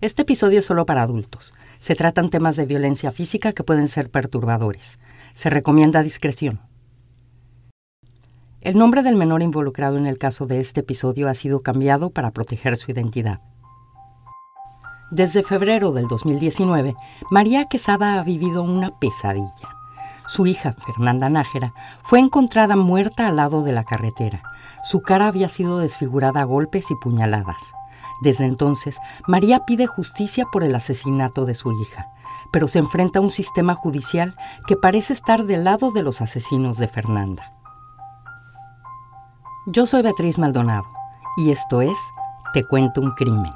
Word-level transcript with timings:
Este 0.00 0.22
episodio 0.22 0.60
es 0.60 0.64
solo 0.64 0.86
para 0.86 1.02
adultos. 1.02 1.52
Se 1.78 1.94
tratan 1.94 2.30
temas 2.30 2.56
de 2.56 2.64
violencia 2.64 3.12
física 3.12 3.52
que 3.52 3.64
pueden 3.64 3.86
ser 3.86 4.10
perturbadores. 4.10 4.98
Se 5.34 5.50
recomienda 5.50 6.02
discreción. 6.02 6.60
El 8.62 8.78
nombre 8.78 9.02
del 9.02 9.16
menor 9.16 9.42
involucrado 9.42 9.98
en 9.98 10.06
el 10.06 10.16
caso 10.16 10.46
de 10.46 10.58
este 10.58 10.80
episodio 10.80 11.28
ha 11.28 11.34
sido 11.34 11.60
cambiado 11.60 12.08
para 12.08 12.30
proteger 12.30 12.78
su 12.78 12.90
identidad. 12.90 13.40
Desde 15.10 15.42
febrero 15.42 15.92
del 15.92 16.08
2019, 16.08 16.94
María 17.30 17.66
Quesada 17.66 18.18
ha 18.18 18.24
vivido 18.24 18.62
una 18.62 18.98
pesadilla. 18.98 19.76
Su 20.26 20.46
hija, 20.46 20.72
Fernanda 20.72 21.28
Nájera, 21.28 21.74
fue 22.00 22.20
encontrada 22.20 22.74
muerta 22.74 23.26
al 23.26 23.36
lado 23.36 23.62
de 23.64 23.72
la 23.72 23.84
carretera. 23.84 24.42
Su 24.82 25.02
cara 25.02 25.26
había 25.26 25.50
sido 25.50 25.78
desfigurada 25.78 26.40
a 26.40 26.44
golpes 26.44 26.90
y 26.90 26.94
puñaladas. 26.94 27.74
Desde 28.20 28.44
entonces, 28.44 28.98
María 29.26 29.64
pide 29.66 29.86
justicia 29.86 30.46
por 30.52 30.62
el 30.62 30.74
asesinato 30.74 31.46
de 31.46 31.54
su 31.54 31.72
hija, 31.80 32.06
pero 32.52 32.68
se 32.68 32.78
enfrenta 32.78 33.18
a 33.18 33.22
un 33.22 33.30
sistema 33.30 33.74
judicial 33.74 34.34
que 34.66 34.76
parece 34.76 35.12
estar 35.12 35.44
del 35.44 35.64
lado 35.64 35.90
de 35.90 36.02
los 36.02 36.20
asesinos 36.20 36.76
de 36.76 36.88
Fernanda. 36.88 37.52
Yo 39.66 39.86
soy 39.86 40.02
Beatriz 40.02 40.38
Maldonado 40.38 40.84
y 41.36 41.50
esto 41.50 41.80
es 41.80 41.98
Te 42.52 42.64
cuento 42.64 43.00
un 43.00 43.12
crimen. 43.12 43.52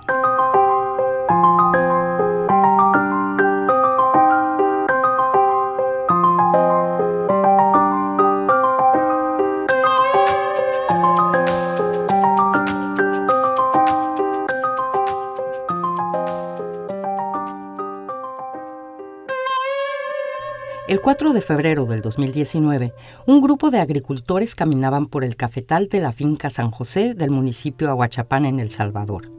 4 21.05 21.35
de 21.35 21.43
febrero 21.43 21.85
del 21.85 22.01
2019, 22.01 22.95
un 23.27 23.43
grupo 23.43 23.71
de 23.71 23.79
agricultores 23.79 24.55
caminaban 24.55 25.05
por 25.05 25.23
el 25.23 25.37
cafetal 25.37 25.91
de 25.91 26.01
la 26.01 26.13
finca 26.13 26.49
San 26.49 26.71
José 26.71 27.13
del 27.13 27.30
municipio 27.30 27.91
Aguachapán 27.91 28.46
en 28.46 28.59
El 28.59 28.71
Salvador. 28.71 29.30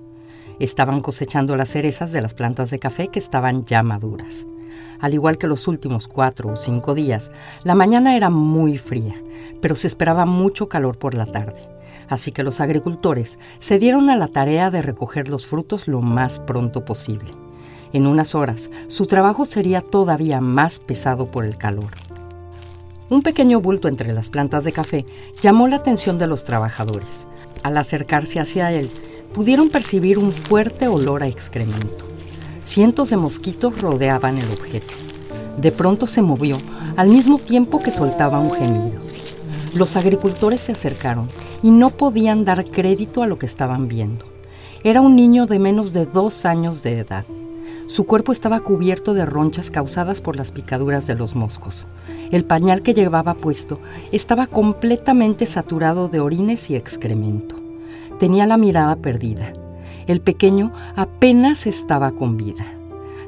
Estaban 0.59 1.01
cosechando 1.01 1.55
las 1.55 1.69
cerezas 1.69 2.11
de 2.11 2.21
las 2.21 2.35
plantas 2.35 2.69
de 2.69 2.77
café 2.77 3.07
que 3.07 3.17
estaban 3.17 3.65
ya 3.65 3.81
maduras. 3.81 4.45
Al 4.99 5.15
igual 5.15 5.39
que 5.39 5.47
los 5.47 5.67
últimos 5.67 6.07
cuatro 6.07 6.51
o 6.51 6.55
cinco 6.55 6.93
días, 6.93 7.31
la 7.63 7.73
mañana 7.73 8.15
era 8.15 8.29
muy 8.29 8.77
fría, 8.77 9.15
pero 9.59 9.75
se 9.75 9.87
esperaba 9.87 10.27
mucho 10.27 10.69
calor 10.69 10.99
por 10.99 11.15
la 11.15 11.25
tarde. 11.25 11.67
Así 12.07 12.31
que 12.31 12.43
los 12.43 12.61
agricultores 12.61 13.39
se 13.57 13.79
dieron 13.79 14.11
a 14.11 14.17
la 14.17 14.27
tarea 14.27 14.69
de 14.69 14.83
recoger 14.83 15.29
los 15.29 15.47
frutos 15.47 15.87
lo 15.87 16.01
más 16.01 16.39
pronto 16.41 16.85
posible. 16.85 17.31
En 17.95 18.07
unas 18.07 18.35
horas, 18.35 18.71
su 18.89 19.05
trabajo 19.05 19.45
sería 19.45 19.79
todavía 19.79 20.41
más 20.41 20.79
pesado 20.79 21.31
por 21.31 21.45
el 21.45 21.57
calor. 21.57 21.91
Un 23.09 23.21
pequeño 23.21 23.61
bulto 23.61 23.87
entre 23.87 24.11
las 24.11 24.29
plantas 24.29 24.65
de 24.65 24.73
café 24.73 25.05
llamó 25.41 25.69
la 25.69 25.77
atención 25.77 26.17
de 26.17 26.27
los 26.27 26.43
trabajadores. 26.43 27.25
Al 27.63 27.77
acercarse 27.77 28.41
hacia 28.41 28.73
él, 28.73 28.89
pudieron 29.33 29.69
percibir 29.69 30.19
un 30.19 30.33
fuerte 30.33 30.89
olor 30.89 31.23
a 31.23 31.27
excremento. 31.27 32.05
Cientos 32.65 33.11
de 33.11 33.15
mosquitos 33.15 33.79
rodeaban 33.79 34.39
el 34.39 34.51
objeto. 34.51 34.93
De 35.55 35.71
pronto 35.71 36.05
se 36.05 36.21
movió, 36.21 36.57
al 36.97 37.07
mismo 37.07 37.37
tiempo 37.37 37.79
que 37.79 37.91
soltaba 37.91 38.41
un 38.41 38.51
gemido. 38.51 38.99
Los 39.73 39.95
agricultores 39.95 40.59
se 40.59 40.73
acercaron 40.73 41.29
y 41.63 41.71
no 41.71 41.91
podían 41.91 42.43
dar 42.43 42.65
crédito 42.65 43.23
a 43.23 43.27
lo 43.27 43.39
que 43.39 43.45
estaban 43.45 43.87
viendo. 43.87 44.25
Era 44.83 44.99
un 44.99 45.15
niño 45.15 45.45
de 45.45 45.59
menos 45.59 45.93
de 45.93 46.05
dos 46.05 46.43
años 46.43 46.83
de 46.83 46.99
edad. 46.99 47.23
Su 47.87 48.07
cuerpo 48.07 48.31
estaba 48.31 48.61
cubierto 48.61 49.13
de 49.13 49.27
ronchas 49.27 49.69
causadas 49.69 50.19
por 50.19 50.37
las 50.37 50.51
picaduras 50.51 51.05
de 51.05 51.13
los 51.13 51.35
moscos. 51.35 51.85
El 52.31 52.43
pañal 52.43 52.81
que 52.81 52.95
llevaba 52.95 53.35
puesto 53.35 53.79
estaba 54.11 54.47
completamente 54.47 55.45
saturado 55.45 56.09
de 56.09 56.19
orines 56.19 56.71
y 56.71 56.75
excremento. 56.75 57.55
Tenía 58.17 58.47
la 58.47 58.57
mirada 58.57 58.95
perdida. 58.95 59.53
El 60.07 60.19
pequeño 60.19 60.71
apenas 60.95 61.67
estaba 61.67 62.11
con 62.13 62.37
vida. 62.37 62.65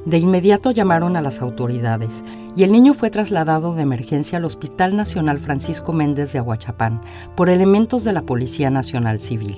De 0.06 0.17
inmediato 0.17 0.72
llamaron 0.72 1.16
a 1.17 1.22
las 1.22 1.41
autoridades 1.41 2.23
y 2.56 2.63
el 2.63 2.72
niño 2.72 2.96
fue 2.96 3.12
trasladado 3.12 3.75
de 3.75 3.84
emergencia 3.84 4.40
al 4.40 4.46
Hospital 4.46 4.96
Nacional 4.96 5.40
Francisco 5.40 5.94
Méndez 5.94 6.34
de 6.34 6.40
Aguachapán 6.40 7.01
por 7.35 7.50
elementos 7.50 8.03
de 8.03 8.13
la 8.13 8.23
Policía 8.23 8.72
Nacional 8.72 9.19
Civil. 9.19 9.56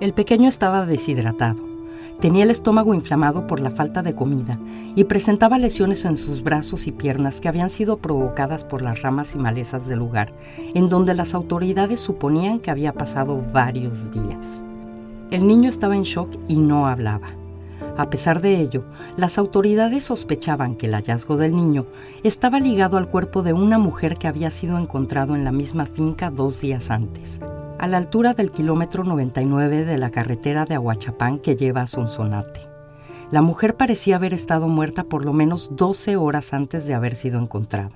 El 0.00 0.14
pequeño 0.14 0.48
estaba 0.48 0.86
deshidratado 0.86 1.71
Tenía 2.20 2.44
el 2.44 2.50
estómago 2.50 2.94
inflamado 2.94 3.46
por 3.46 3.60
la 3.60 3.70
falta 3.70 4.02
de 4.02 4.14
comida 4.14 4.58
y 4.94 5.04
presentaba 5.04 5.58
lesiones 5.58 6.04
en 6.04 6.16
sus 6.16 6.42
brazos 6.42 6.86
y 6.86 6.92
piernas 6.92 7.40
que 7.40 7.48
habían 7.48 7.70
sido 7.70 7.98
provocadas 7.98 8.64
por 8.64 8.82
las 8.82 9.02
ramas 9.02 9.34
y 9.34 9.38
malezas 9.38 9.88
del 9.88 9.98
lugar, 9.98 10.32
en 10.74 10.88
donde 10.88 11.14
las 11.14 11.34
autoridades 11.34 12.00
suponían 12.00 12.60
que 12.60 12.70
había 12.70 12.92
pasado 12.92 13.42
varios 13.52 14.10
días. 14.12 14.64
El 15.30 15.46
niño 15.46 15.68
estaba 15.68 15.96
en 15.96 16.02
shock 16.02 16.30
y 16.46 16.56
no 16.56 16.86
hablaba. 16.86 17.30
A 17.96 18.08
pesar 18.08 18.40
de 18.40 18.60
ello, 18.60 18.84
las 19.16 19.36
autoridades 19.36 20.04
sospechaban 20.04 20.76
que 20.76 20.86
el 20.86 20.94
hallazgo 20.94 21.36
del 21.36 21.54
niño 21.54 21.86
estaba 22.22 22.60
ligado 22.60 22.96
al 22.96 23.08
cuerpo 23.08 23.42
de 23.42 23.52
una 23.52 23.78
mujer 23.78 24.16
que 24.16 24.28
había 24.28 24.50
sido 24.50 24.78
encontrado 24.78 25.34
en 25.34 25.44
la 25.44 25.52
misma 25.52 25.86
finca 25.86 26.30
dos 26.30 26.60
días 26.60 26.90
antes 26.90 27.40
a 27.82 27.88
la 27.88 27.96
altura 27.96 28.32
del 28.32 28.52
kilómetro 28.52 29.02
99 29.02 29.84
de 29.84 29.98
la 29.98 30.12
carretera 30.12 30.64
de 30.66 30.76
Aguachapán 30.76 31.40
que 31.40 31.56
lleva 31.56 31.80
a 31.80 31.86
Sonsonate. 31.88 32.60
La 33.32 33.42
mujer 33.42 33.76
parecía 33.76 34.14
haber 34.14 34.32
estado 34.32 34.68
muerta 34.68 35.02
por 35.02 35.24
lo 35.24 35.32
menos 35.32 35.68
12 35.72 36.14
horas 36.14 36.52
antes 36.52 36.86
de 36.86 36.94
haber 36.94 37.16
sido 37.16 37.40
encontrada. 37.40 37.90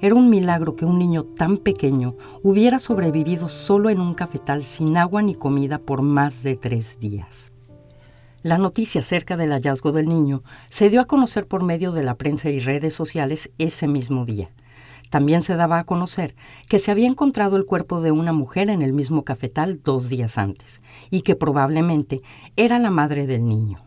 Era 0.00 0.14
un 0.14 0.30
milagro 0.30 0.76
que 0.76 0.84
un 0.84 1.00
niño 1.00 1.24
tan 1.24 1.56
pequeño 1.56 2.14
hubiera 2.44 2.78
sobrevivido 2.78 3.48
solo 3.48 3.90
en 3.90 4.00
un 4.00 4.14
cafetal 4.14 4.64
sin 4.64 4.96
agua 4.96 5.20
ni 5.20 5.34
comida 5.34 5.80
por 5.80 6.02
más 6.02 6.44
de 6.44 6.54
tres 6.54 7.00
días. 7.00 7.50
La 8.44 8.56
noticia 8.56 9.00
acerca 9.00 9.36
del 9.36 9.50
hallazgo 9.50 9.90
del 9.90 10.08
niño 10.08 10.44
se 10.68 10.90
dio 10.90 11.00
a 11.00 11.06
conocer 11.06 11.48
por 11.48 11.64
medio 11.64 11.90
de 11.90 12.04
la 12.04 12.14
prensa 12.14 12.50
y 12.50 12.60
redes 12.60 12.94
sociales 12.94 13.50
ese 13.58 13.88
mismo 13.88 14.24
día. 14.24 14.52
También 15.10 15.42
se 15.42 15.56
daba 15.56 15.78
a 15.78 15.84
conocer 15.84 16.34
que 16.68 16.78
se 16.78 16.90
había 16.90 17.06
encontrado 17.06 17.56
el 17.56 17.64
cuerpo 17.64 18.00
de 18.00 18.10
una 18.10 18.32
mujer 18.32 18.70
en 18.70 18.82
el 18.82 18.92
mismo 18.92 19.24
cafetal 19.24 19.80
dos 19.82 20.08
días 20.08 20.38
antes 20.38 20.82
y 21.10 21.22
que 21.22 21.36
probablemente 21.36 22.22
era 22.56 22.78
la 22.78 22.90
madre 22.90 23.26
del 23.26 23.46
niño. 23.46 23.78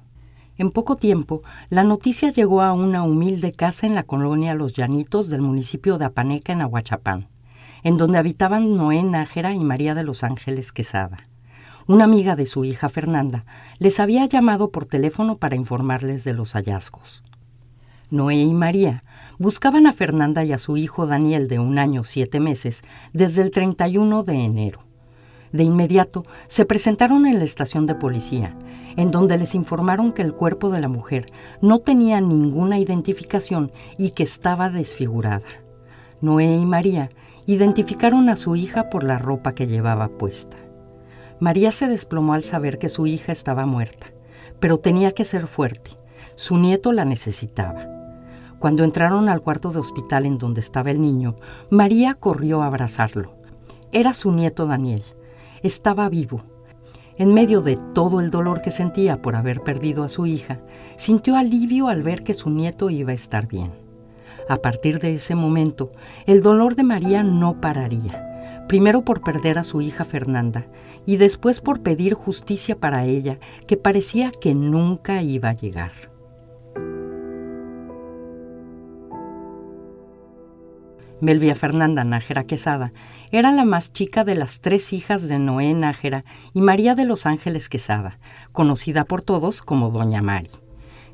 En 0.58 0.70
poco 0.70 0.96
tiempo, 0.96 1.42
la 1.70 1.84
noticia 1.84 2.30
llegó 2.30 2.62
a 2.62 2.74
una 2.74 3.04
humilde 3.04 3.52
casa 3.52 3.88
en 3.88 3.96
la 3.96 4.04
colonia 4.04 4.54
Los 4.54 4.74
Llanitos 4.74 5.30
del 5.30 5.42
municipio 5.42 5.98
de 5.98 6.06
Apaneca, 6.06 6.54
en 6.54 6.62
Aguachapán, 6.62 7.30
en 7.84 7.98
donde 7.98 8.20
habitaban 8.20 8.76
Noé 8.76 9.02
Nájera 9.04 9.54
y 9.54 9.60
María 9.60 9.96
de 9.96 10.04
los 10.04 10.24
Ángeles 10.24 10.72
Quesada. 10.72 11.18
Una 11.88 12.04
amiga 12.04 12.36
de 12.36 12.46
su 12.46 12.64
hija 12.64 12.90
Fernanda 12.90 13.44
les 13.80 14.00
había 14.00 14.26
llamado 14.26 14.70
por 14.70 14.86
teléfono 14.86 15.38
para 15.38 15.56
informarles 15.56 16.24
de 16.24 16.34
los 16.34 16.54
hallazgos. 16.54 17.24
Noé 18.12 18.36
y 18.36 18.54
María 18.54 19.06
buscaban 19.40 19.88
a 19.88 19.94
Fernanda 19.94 20.44
y 20.44 20.52
a 20.52 20.60
su 20.60 20.76
hijo 20.76 21.08
Daniel 21.08 21.48
de 21.48 21.60
un 21.60 21.80
año 21.80 22.04
siete 22.04 22.42
meses 22.42 22.82
desde 23.14 23.42
el 23.42 23.52
31 23.52 24.24
de 24.24 24.34
enero. 24.34 24.84
De 25.54 25.64
inmediato 25.64 26.26
se 26.48 26.66
presentaron 26.66 27.26
en 27.26 27.40
la 27.40 27.46
estación 27.46 27.86
de 27.86 27.96
policía, 27.96 28.54
en 28.98 29.12
donde 29.12 29.38
les 29.38 29.56
informaron 29.56 30.12
que 30.12 30.24
el 30.24 30.34
cuerpo 30.34 30.70
de 30.70 30.82
la 30.82 30.90
mujer 30.90 31.32
no 31.62 31.80
tenía 31.80 32.20
ninguna 32.20 32.80
identificación 32.80 33.72
y 33.98 34.10
que 34.10 34.24
estaba 34.24 34.70
desfigurada. 34.70 35.48
Noé 36.20 36.54
y 36.54 36.66
María 36.66 37.12
identificaron 37.46 38.28
a 38.28 38.36
su 38.36 38.58
hija 38.58 38.90
por 38.90 39.06
la 39.06 39.20
ropa 39.20 39.56
que 39.56 39.68
llevaba 39.68 40.10
puesta. 40.10 40.58
María 41.40 41.72
se 41.72 41.88
desplomó 41.88 42.34
al 42.34 42.44
saber 42.44 42.78
que 42.78 42.90
su 42.90 43.08
hija 43.08 43.32
estaba 43.32 43.66
muerta, 43.66 44.08
pero 44.60 44.80
tenía 44.80 45.14
que 45.14 45.24
ser 45.24 45.48
fuerte. 45.48 45.92
Su 46.36 46.58
nieto 46.58 46.92
la 46.92 47.06
necesitaba. 47.06 48.01
Cuando 48.62 48.84
entraron 48.84 49.28
al 49.28 49.42
cuarto 49.42 49.72
de 49.72 49.80
hospital 49.80 50.28
en 50.28 50.38
donde 50.38 50.62
estaba 50.62 50.92
el 50.92 51.02
niño, 51.02 51.36
María 51.72 52.14
corrió 52.14 52.62
a 52.62 52.68
abrazarlo. 52.68 53.34
Era 53.92 54.14
su 54.14 54.32
nieto 54.32 54.68
Daniel. 54.68 55.02
Estaba 55.64 56.08
vivo. 56.10 56.44
En 57.18 57.34
medio 57.34 57.62
de 57.62 57.80
todo 57.96 58.22
el 58.22 58.30
dolor 58.30 58.62
que 58.62 58.70
sentía 58.70 59.20
por 59.20 59.36
haber 59.36 59.62
perdido 59.62 60.04
a 60.04 60.10
su 60.10 60.28
hija, 60.28 60.60
sintió 60.96 61.38
alivio 61.38 61.88
al 61.88 62.04
ver 62.04 62.24
que 62.24 62.36
su 62.36 62.52
nieto 62.52 62.92
iba 62.92 63.10
a 63.10 63.16
estar 63.16 63.48
bien. 63.48 63.72
A 64.48 64.58
partir 64.58 65.00
de 65.00 65.16
ese 65.16 65.34
momento, 65.34 65.92
el 66.28 66.44
dolor 66.44 66.76
de 66.76 66.84
María 66.84 67.24
no 67.24 67.60
pararía, 67.62 68.68
primero 68.68 69.04
por 69.04 69.22
perder 69.22 69.58
a 69.58 69.64
su 69.64 69.82
hija 69.82 70.06
Fernanda 70.06 70.68
y 71.08 71.18
después 71.18 71.62
por 71.62 71.82
pedir 71.82 72.14
justicia 72.14 72.80
para 72.80 73.06
ella, 73.06 73.40
que 73.66 73.76
parecía 73.76 74.32
que 74.32 74.54
nunca 74.54 75.24
iba 75.24 75.50
a 75.50 75.54
llegar. 75.54 76.11
Melvia 81.22 81.54
Fernanda 81.54 82.04
Nájera 82.04 82.46
Quesada 82.46 82.94
era 83.32 83.52
la 83.52 83.64
más 83.64 83.94
chica 83.94 84.24
de 84.24 84.34
las 84.34 84.60
tres 84.60 84.92
hijas 84.92 85.28
de 85.28 85.38
Noé 85.38 85.72
Nájera 85.76 86.26
y 86.52 86.62
María 86.62 86.96
de 86.96 87.06
los 87.06 87.28
Ángeles 87.28 87.70
Quesada, 87.70 88.20
conocida 88.52 89.06
por 89.06 89.22
todos 89.22 89.62
como 89.62 89.92
Doña 89.92 90.24
Mari. 90.24 90.50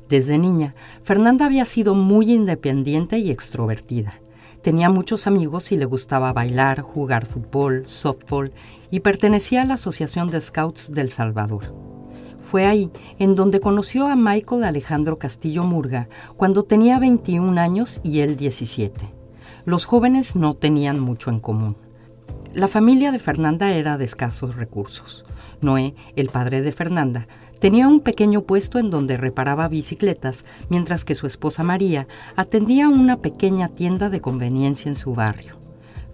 Desde 0.08 0.38
niña, 0.38 0.74
Fernanda 1.02 1.44
había 1.44 1.66
sido 1.66 1.94
muy 1.94 2.32
independiente 2.32 3.18
y 3.18 3.30
extrovertida. 3.30 4.14
Tenía 4.62 4.88
muchos 4.88 5.26
amigos 5.26 5.72
y 5.72 5.76
le 5.76 5.84
gustaba 5.84 6.32
bailar, 6.32 6.80
jugar 6.80 7.26
fútbol, 7.26 7.82
softball 7.86 8.52
y 8.90 9.00
pertenecía 9.00 9.60
a 9.60 9.64
la 9.66 9.74
Asociación 9.74 10.30
de 10.30 10.40
Scouts 10.40 10.90
del 10.90 11.10
Salvador. 11.10 11.74
Fue 12.40 12.64
ahí 12.64 12.90
en 13.18 13.34
donde 13.34 13.60
conoció 13.60 14.06
a 14.06 14.16
Michael 14.16 14.64
Alejandro 14.64 15.18
Castillo 15.18 15.64
Murga 15.64 16.08
cuando 16.38 16.62
tenía 16.62 16.98
21 16.98 17.60
años 17.60 18.00
y 18.02 18.20
él 18.20 18.38
17. 18.38 19.17
Los 19.68 19.84
jóvenes 19.84 20.34
no 20.34 20.54
tenían 20.54 20.98
mucho 20.98 21.28
en 21.28 21.40
común. 21.40 21.76
La 22.54 22.68
familia 22.68 23.12
de 23.12 23.18
Fernanda 23.18 23.74
era 23.74 23.98
de 23.98 24.06
escasos 24.06 24.56
recursos. 24.56 25.26
Noé, 25.60 25.94
el 26.16 26.30
padre 26.30 26.62
de 26.62 26.72
Fernanda, 26.72 27.28
tenía 27.60 27.86
un 27.86 28.00
pequeño 28.00 28.44
puesto 28.44 28.78
en 28.78 28.88
donde 28.88 29.18
reparaba 29.18 29.68
bicicletas, 29.68 30.46
mientras 30.70 31.04
que 31.04 31.14
su 31.14 31.26
esposa 31.26 31.64
María 31.64 32.08
atendía 32.34 32.88
una 32.88 33.18
pequeña 33.18 33.68
tienda 33.68 34.08
de 34.08 34.22
conveniencia 34.22 34.88
en 34.88 34.96
su 34.96 35.14
barrio. 35.14 35.58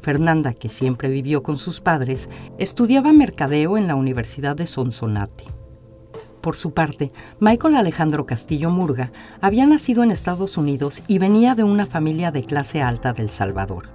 Fernanda, 0.01 0.53
que 0.53 0.69
siempre 0.69 1.09
vivió 1.09 1.45
con 1.45 1.57
sus 1.57 1.81
padres, 1.81 2.29
estudiaba 2.59 3.13
mercadeo 3.13 3.79
en 3.79 3.87
la 3.87 3.95
Universidad 3.95 4.57
de 4.57 4.67
Sonsonate. 4.67 5.45
Por 6.45 6.57
su 6.57 6.75
parte, 6.75 7.11
Michael 7.41 7.75
Alejandro 7.75 8.27
Castillo 8.27 8.69
Murga 8.69 9.11
había 9.41 9.65
nacido 9.67 10.03
en 10.03 10.11
Estados 10.11 10.59
Unidos 10.59 11.03
y 11.09 11.17
venía 11.17 11.55
de 11.55 11.65
una 11.65 11.87
familia 11.87 12.33
de 12.33 12.43
clase 12.43 12.83
alta 12.83 13.15
del 13.15 13.31
Salvador. 13.31 13.89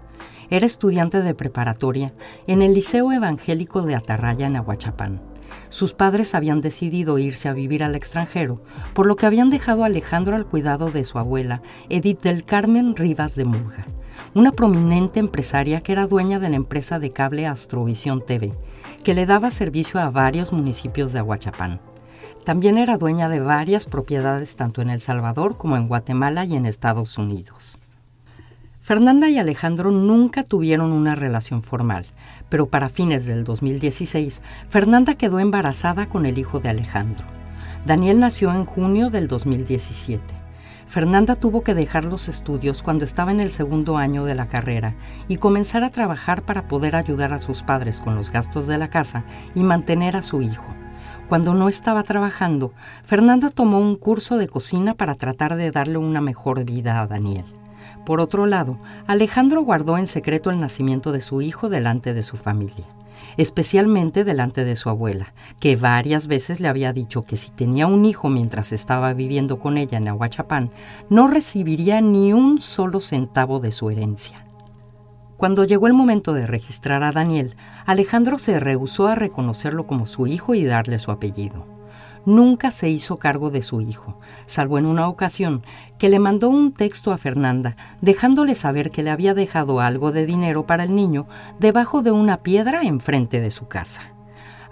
Era 0.49 0.65
estudiante 0.65 1.21
de 1.21 1.35
preparatoria 1.35 2.07
en 2.47 2.63
el 2.63 2.73
Liceo 2.73 3.11
Evangélico 3.11 3.83
de 3.83 3.93
Atarraya 3.93 4.47
en 4.47 4.55
Aguachapán. 4.55 5.21
Sus 5.69 5.93
padres 5.93 6.33
habían 6.33 6.59
decidido 6.59 7.19
irse 7.19 7.49
a 7.49 7.53
vivir 7.53 7.83
al 7.83 7.93
extranjero, 7.93 8.63
por 8.95 9.05
lo 9.05 9.15
que 9.15 9.27
habían 9.27 9.51
dejado 9.51 9.83
a 9.83 9.85
Alejandro 9.85 10.35
al 10.35 10.47
cuidado 10.47 10.89
de 10.89 11.05
su 11.05 11.19
abuela, 11.19 11.61
Edith 11.89 12.23
del 12.23 12.45
Carmen 12.45 12.95
Rivas 12.95 13.35
de 13.35 13.45
Murga, 13.45 13.85
una 14.33 14.53
prominente 14.53 15.19
empresaria 15.19 15.81
que 15.81 15.91
era 15.91 16.07
dueña 16.07 16.39
de 16.39 16.49
la 16.49 16.55
empresa 16.55 16.97
de 16.97 17.11
cable 17.11 17.45
Astrovisión 17.45 18.25
TV, 18.25 18.55
que 19.03 19.13
le 19.13 19.27
daba 19.27 19.51
servicio 19.51 19.99
a 19.99 20.09
varios 20.09 20.51
municipios 20.51 21.13
de 21.13 21.19
Aguachapán. 21.19 21.79
También 22.49 22.79
era 22.79 22.97
dueña 22.97 23.29
de 23.29 23.41
varias 23.41 23.85
propiedades 23.85 24.55
tanto 24.55 24.81
en 24.81 24.89
El 24.89 25.01
Salvador 25.01 25.55
como 25.55 25.77
en 25.77 25.87
Guatemala 25.87 26.45
y 26.45 26.55
en 26.55 26.65
Estados 26.65 27.19
Unidos. 27.19 27.77
Fernanda 28.81 29.29
y 29.29 29.37
Alejandro 29.37 29.91
nunca 29.91 30.41
tuvieron 30.41 30.91
una 30.91 31.13
relación 31.13 31.61
formal, 31.61 32.07
pero 32.49 32.65
para 32.65 32.89
fines 32.89 33.27
del 33.27 33.43
2016, 33.43 34.41
Fernanda 34.67 35.13
quedó 35.13 35.39
embarazada 35.39 36.09
con 36.09 36.25
el 36.25 36.39
hijo 36.39 36.59
de 36.59 36.69
Alejandro. 36.69 37.23
Daniel 37.85 38.19
nació 38.19 38.51
en 38.51 38.65
junio 38.65 39.11
del 39.11 39.27
2017. 39.27 40.23
Fernanda 40.87 41.35
tuvo 41.35 41.61
que 41.61 41.75
dejar 41.75 42.03
los 42.03 42.29
estudios 42.29 42.81
cuando 42.81 43.05
estaba 43.05 43.29
en 43.29 43.41
el 43.41 43.51
segundo 43.51 43.95
año 43.97 44.25
de 44.25 44.33
la 44.33 44.47
carrera 44.47 44.95
y 45.27 45.37
comenzar 45.37 45.83
a 45.83 45.91
trabajar 45.91 46.41
para 46.41 46.67
poder 46.67 46.95
ayudar 46.95 47.31
a 47.31 47.39
sus 47.39 47.61
padres 47.61 48.01
con 48.01 48.15
los 48.15 48.31
gastos 48.31 48.65
de 48.65 48.79
la 48.79 48.89
casa 48.89 49.23
y 49.53 49.59
mantener 49.59 50.15
a 50.15 50.23
su 50.23 50.41
hijo. 50.41 50.65
Cuando 51.29 51.53
no 51.53 51.69
estaba 51.69 52.01
trabajando, 52.01 52.73
Fernanda 53.03 53.51
tomó 53.51 53.77
un 53.77 53.95
curso 53.95 54.37
de 54.37 54.47
cocina 54.47 54.95
para 54.95 55.13
tratar 55.13 55.57
de 55.57 55.69
darle 55.69 55.99
una 55.99 56.21
mejor 56.21 56.65
vida 56.65 56.99
a 56.99 57.05
Daniel. 57.05 57.45
Por 58.03 58.19
otro 58.19 58.47
lado, 58.47 58.79
Alejandro 59.05 59.61
guardó 59.61 59.99
en 59.99 60.07
secreto 60.07 60.49
el 60.49 60.59
nacimiento 60.59 61.11
de 61.11 61.21
su 61.21 61.43
hijo 61.43 61.69
delante 61.69 62.15
de 62.15 62.23
su 62.23 62.35
familia, 62.35 62.83
especialmente 63.37 64.23
delante 64.23 64.65
de 64.65 64.75
su 64.75 64.89
abuela, 64.89 65.35
que 65.59 65.75
varias 65.75 66.25
veces 66.25 66.59
le 66.59 66.67
había 66.67 66.93
dicho 66.93 67.21
que 67.21 67.35
si 67.35 67.51
tenía 67.51 67.85
un 67.85 68.05
hijo 68.05 68.29
mientras 68.29 68.71
estaba 68.71 69.13
viviendo 69.13 69.59
con 69.59 69.77
ella 69.77 69.99
en 69.99 70.07
Aguachapán, 70.07 70.71
no 71.11 71.27
recibiría 71.27 72.01
ni 72.01 72.33
un 72.33 72.59
solo 72.59 73.01
centavo 73.01 73.59
de 73.59 73.71
su 73.71 73.91
herencia. 73.91 74.48
Cuando 75.39 75.63
llegó 75.63 75.88
el 75.88 75.94
momento 75.94 76.33
de 76.33 76.45
registrar 76.45 77.01
a 77.01 77.13
Daniel, 77.13 77.56
Alejandro 77.86 78.39
se 78.39 78.59
rehusó 78.59 79.07
a 79.07 79.15
reconocerlo 79.15 79.88
como 79.88 80.06
su 80.06 80.27
hijo 80.27 80.53
y 80.53 80.65
darle 80.65 81.00
su 81.00 81.12
apellido. 81.12 81.65
Nunca 82.25 82.71
se 82.71 82.89
hizo 82.89 83.19
cargo 83.19 83.50
de 83.50 83.62
su 83.62 83.80
hijo, 83.80 84.19
salvo 84.47 84.77
en 84.80 84.86
una 84.86 85.07
ocasión 85.07 85.63
que 85.97 86.09
le 86.09 86.19
mandó 86.19 86.50
un 86.50 86.74
texto 86.74 87.13
a 87.13 87.18
Fernanda 87.18 87.77
dejándole 88.01 88.53
saber 88.53 88.91
que 88.91 89.01
le 89.01 89.12
había 89.12 89.33
dejado 89.33 89.80
algo 89.80 90.12
de 90.12 90.25
dinero 90.25 90.68
para 90.68 90.83
el 90.83 90.94
niño 90.94 91.25
debajo 91.57 92.01
de 92.01 92.12
una 92.12 92.44
piedra 92.44 92.81
enfrente 92.81 93.39
de 93.39 93.50
su 93.50 93.69
casa. 93.69 94.12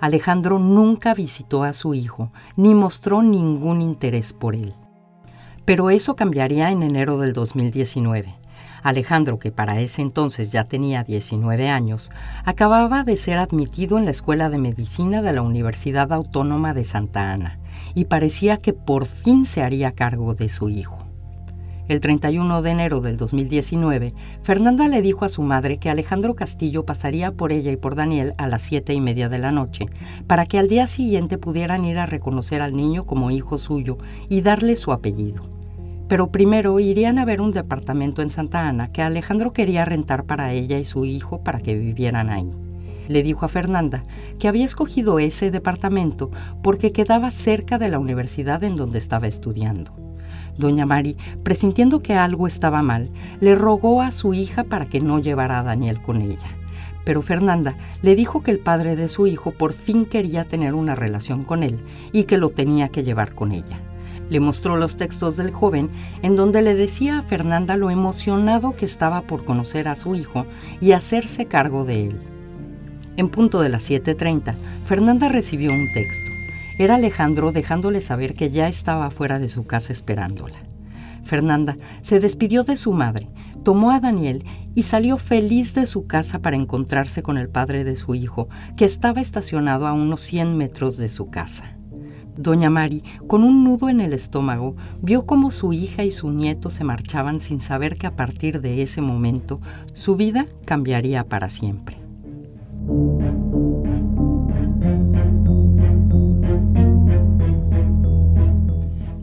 Alejandro 0.01 0.59
nunca 0.59 1.13
visitó 1.13 1.63
a 1.63 1.71
su 1.71 1.93
hijo 1.93 2.29
ni 2.57 2.75
mostró 2.75 3.21
ningún 3.21 3.81
interés 3.81 4.33
por 4.33 4.53
él. 4.53 4.73
Pero 5.63 5.91
eso 5.91 6.17
cambiaría 6.17 6.71
en 6.71 6.83
enero 6.83 7.17
del 7.19 7.31
2019. 7.31 8.46
Alejandro, 8.83 9.39
que 9.39 9.51
para 9.51 9.79
ese 9.79 10.01
entonces 10.01 10.51
ya 10.51 10.63
tenía 10.63 11.03
19 11.03 11.69
años, 11.69 12.11
acababa 12.45 13.03
de 13.03 13.17
ser 13.17 13.37
admitido 13.37 13.97
en 13.97 14.05
la 14.05 14.11
Escuela 14.11 14.49
de 14.49 14.57
Medicina 14.57 15.21
de 15.21 15.33
la 15.33 15.41
Universidad 15.41 16.11
Autónoma 16.13 16.73
de 16.73 16.83
Santa 16.83 17.31
Ana 17.31 17.59
y 17.95 18.05
parecía 18.05 18.57
que 18.57 18.73
por 18.73 19.05
fin 19.05 19.45
se 19.45 19.63
haría 19.63 19.91
cargo 19.91 20.33
de 20.33 20.49
su 20.49 20.69
hijo. 20.69 21.07
El 21.87 22.01
31 22.01 22.61
de 22.61 22.71
enero 22.71 22.99
del 22.99 23.15
2019, 23.15 24.13
Fernanda 24.43 24.89
le 24.89 25.01
dijo 25.01 25.23
a 25.23 25.29
su 25.29 25.41
madre 25.41 25.77
que 25.77 25.89
Alejandro 25.89 26.35
Castillo 26.35 26.85
pasaría 26.85 27.31
por 27.31 27.53
ella 27.53 27.71
y 27.71 27.77
por 27.77 27.95
Daniel 27.95 28.33
a 28.37 28.47
las 28.47 28.63
siete 28.63 28.93
y 28.93 28.99
media 28.99 29.29
de 29.29 29.39
la 29.39 29.53
noche, 29.53 29.85
para 30.27 30.45
que 30.45 30.59
al 30.59 30.67
día 30.67 30.87
siguiente 30.87 31.37
pudieran 31.37 31.85
ir 31.85 31.97
a 31.97 32.05
reconocer 32.05 32.61
al 32.61 32.75
niño 32.75 33.05
como 33.05 33.31
hijo 33.31 33.57
suyo 33.57 33.97
y 34.27 34.41
darle 34.41 34.75
su 34.75 34.91
apellido 34.91 35.56
pero 36.07 36.31
primero 36.31 36.79
irían 36.79 37.19
a 37.19 37.25
ver 37.25 37.41
un 37.41 37.51
departamento 37.51 38.21
en 38.21 38.29
Santa 38.29 38.67
Ana 38.67 38.91
que 38.91 39.01
Alejandro 39.01 39.53
quería 39.53 39.85
rentar 39.85 40.23
para 40.23 40.53
ella 40.53 40.79
y 40.79 40.85
su 40.85 41.05
hijo 41.05 41.43
para 41.43 41.59
que 41.59 41.75
vivieran 41.75 42.29
ahí. 42.29 42.49
Le 43.07 43.23
dijo 43.23 43.45
a 43.45 43.49
Fernanda 43.49 44.03
que 44.39 44.47
había 44.47 44.65
escogido 44.65 45.19
ese 45.19 45.51
departamento 45.51 46.29
porque 46.61 46.91
quedaba 46.91 47.31
cerca 47.31 47.77
de 47.77 47.89
la 47.89 47.99
universidad 47.99 48.63
en 48.63 48.75
donde 48.75 48.97
estaba 48.97 49.27
estudiando. 49.27 49.91
Doña 50.57 50.85
Mari, 50.85 51.15
presintiendo 51.43 51.99
que 51.99 52.15
algo 52.15 52.47
estaba 52.47 52.81
mal, 52.81 53.09
le 53.39 53.55
rogó 53.55 54.01
a 54.01 54.11
su 54.11 54.33
hija 54.33 54.63
para 54.63 54.87
que 54.87 54.99
no 54.99 55.19
llevara 55.19 55.59
a 55.59 55.63
Daniel 55.63 56.01
con 56.01 56.21
ella. 56.21 56.57
Pero 57.05 57.21
Fernanda 57.21 57.77
le 58.01 58.15
dijo 58.15 58.43
que 58.43 58.51
el 58.51 58.59
padre 58.59 58.95
de 58.95 59.07
su 59.07 59.27
hijo 59.27 59.51
por 59.51 59.73
fin 59.73 60.05
quería 60.05 60.43
tener 60.43 60.73
una 60.73 60.95
relación 60.95 61.45
con 61.45 61.63
él 61.63 61.79
y 62.11 62.23
que 62.23 62.37
lo 62.37 62.49
tenía 62.49 62.89
que 62.89 63.03
llevar 63.03 63.33
con 63.33 63.51
ella. 63.51 63.79
Le 64.29 64.39
mostró 64.39 64.77
los 64.77 64.97
textos 64.97 65.37
del 65.37 65.51
joven 65.51 65.89
en 66.21 66.35
donde 66.35 66.61
le 66.61 66.75
decía 66.75 67.19
a 67.19 67.23
Fernanda 67.23 67.77
lo 67.77 67.89
emocionado 67.89 68.75
que 68.75 68.85
estaba 68.85 69.21
por 69.21 69.45
conocer 69.45 69.87
a 69.87 69.95
su 69.95 70.15
hijo 70.15 70.45
y 70.81 70.91
hacerse 70.91 71.45
cargo 71.45 71.85
de 71.85 72.07
él. 72.07 72.21
En 73.15 73.29
punto 73.29 73.61
de 73.61 73.69
las 73.69 73.89
7.30, 73.89 74.55
Fernanda 74.85 75.27
recibió 75.27 75.71
un 75.71 75.91
texto. 75.91 76.31
Era 76.77 76.95
Alejandro 76.95 77.51
dejándole 77.51 78.01
saber 78.01 78.35
que 78.35 78.51
ya 78.51 78.67
estaba 78.67 79.09
fuera 79.09 79.39
de 79.39 79.47
su 79.47 79.65
casa 79.65 79.91
esperándola. 79.91 80.57
Fernanda 81.23 81.77
se 82.01 82.19
despidió 82.19 82.63
de 82.63 82.77
su 82.77 82.93
madre, 82.93 83.29
tomó 83.63 83.91
a 83.91 83.99
Daniel 83.99 84.45
y 84.75 84.83
salió 84.83 85.17
feliz 85.17 85.73
de 85.73 85.87
su 85.87 86.05
casa 86.05 86.39
para 86.39 86.55
encontrarse 86.55 87.23
con 87.23 87.37
el 87.37 87.49
padre 87.49 87.83
de 87.83 87.97
su 87.97 88.15
hijo, 88.15 88.47
que 88.77 88.85
estaba 88.85 89.19
estacionado 89.21 89.87
a 89.87 89.93
unos 89.93 90.21
100 90.21 90.55
metros 90.55 90.97
de 90.97 91.09
su 91.09 91.29
casa. 91.29 91.76
Doña 92.37 92.69
Mari, 92.69 93.03
con 93.25 93.43
un 93.43 93.63
nudo 93.63 93.89
en 93.89 93.99
el 93.99 94.13
estómago, 94.13 94.75
vio 95.01 95.25
cómo 95.25 95.49
su 95.49 95.73
hija 95.73 96.03
y 96.03 96.11
su 96.11 96.29
nieto 96.29 96.69
se 96.69 96.83
marchaban 96.83 97.39
sin 97.39 97.59
saber 97.59 97.97
que 97.97 98.05
a 98.05 98.15
partir 98.15 98.61
de 98.61 98.83
ese 98.83 99.01
momento 99.01 99.59
su 99.93 100.15
vida 100.15 100.45
cambiaría 100.63 101.23
para 101.23 101.49
siempre. 101.49 101.97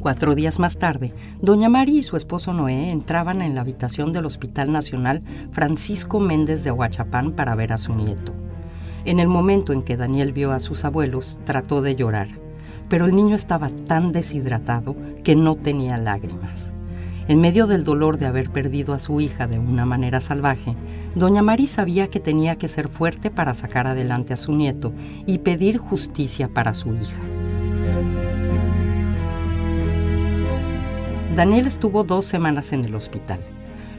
Cuatro 0.00 0.34
días 0.34 0.58
más 0.58 0.76
tarde, 0.76 1.14
doña 1.40 1.68
Mari 1.68 1.98
y 1.98 2.02
su 2.02 2.16
esposo 2.16 2.52
Noé 2.52 2.90
entraban 2.90 3.40
en 3.42 3.54
la 3.54 3.60
habitación 3.60 4.12
del 4.12 4.26
Hospital 4.26 4.70
Nacional 4.72 5.22
Francisco 5.52 6.18
Méndez 6.18 6.64
de 6.64 6.72
Huachapán 6.72 7.32
para 7.32 7.54
ver 7.54 7.72
a 7.72 7.78
su 7.78 7.94
nieto. 7.94 8.32
En 9.06 9.20
el 9.20 9.28
momento 9.28 9.72
en 9.72 9.82
que 9.82 9.96
Daniel 9.96 10.32
vio 10.32 10.50
a 10.50 10.60
sus 10.60 10.84
abuelos, 10.84 11.38
trató 11.44 11.80
de 11.80 11.94
llorar 11.94 12.43
pero 12.88 13.06
el 13.06 13.14
niño 13.14 13.36
estaba 13.36 13.68
tan 13.86 14.12
deshidratado 14.12 14.96
que 15.22 15.34
no 15.34 15.56
tenía 15.56 15.96
lágrimas. 15.96 16.72
En 17.26 17.40
medio 17.40 17.66
del 17.66 17.84
dolor 17.84 18.18
de 18.18 18.26
haber 18.26 18.50
perdido 18.50 18.92
a 18.92 18.98
su 18.98 19.20
hija 19.20 19.46
de 19.46 19.58
una 19.58 19.86
manera 19.86 20.20
salvaje, 20.20 20.76
doña 21.14 21.40
Mari 21.42 21.66
sabía 21.66 22.08
que 22.08 22.20
tenía 22.20 22.56
que 22.56 22.68
ser 22.68 22.88
fuerte 22.88 23.30
para 23.30 23.54
sacar 23.54 23.86
adelante 23.86 24.34
a 24.34 24.36
su 24.36 24.52
nieto 24.52 24.92
y 25.24 25.38
pedir 25.38 25.78
justicia 25.78 26.48
para 26.48 26.74
su 26.74 26.94
hija. 26.94 27.22
Daniel 31.34 31.66
estuvo 31.66 32.04
dos 32.04 32.26
semanas 32.26 32.72
en 32.72 32.84
el 32.84 32.94
hospital. 32.94 33.40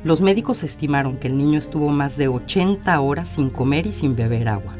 Los 0.03 0.21
médicos 0.21 0.63
estimaron 0.63 1.17
que 1.17 1.27
el 1.27 1.35
niño 1.35 1.57
estuvo 1.57 1.89
más 1.89 2.15
de 2.15 2.27
80 2.27 2.99
horas 3.01 3.27
sin 3.27 3.49
comer 3.49 3.87
y 3.87 3.91
sin 3.91 4.15
beber 4.15 4.47
agua. 4.47 4.77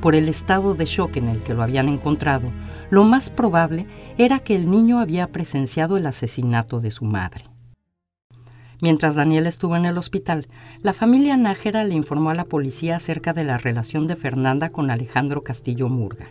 Por 0.00 0.14
el 0.14 0.28
estado 0.28 0.74
de 0.74 0.84
shock 0.84 1.16
en 1.16 1.28
el 1.28 1.42
que 1.42 1.54
lo 1.54 1.62
habían 1.62 1.88
encontrado, 1.88 2.52
lo 2.88 3.02
más 3.02 3.30
probable 3.30 3.86
era 4.16 4.38
que 4.38 4.54
el 4.54 4.70
niño 4.70 5.00
había 5.00 5.32
presenciado 5.32 5.96
el 5.96 6.06
asesinato 6.06 6.80
de 6.80 6.92
su 6.92 7.04
madre. 7.04 7.46
Mientras 8.80 9.16
Daniel 9.16 9.48
estuvo 9.48 9.74
en 9.74 9.86
el 9.86 9.98
hospital, 9.98 10.46
la 10.82 10.92
familia 10.92 11.36
Nájera 11.36 11.82
le 11.82 11.96
informó 11.96 12.30
a 12.30 12.34
la 12.34 12.44
policía 12.44 12.96
acerca 12.96 13.32
de 13.32 13.42
la 13.42 13.58
relación 13.58 14.06
de 14.06 14.14
Fernanda 14.14 14.70
con 14.70 14.92
Alejandro 14.92 15.42
Castillo 15.42 15.88
Murga. 15.88 16.28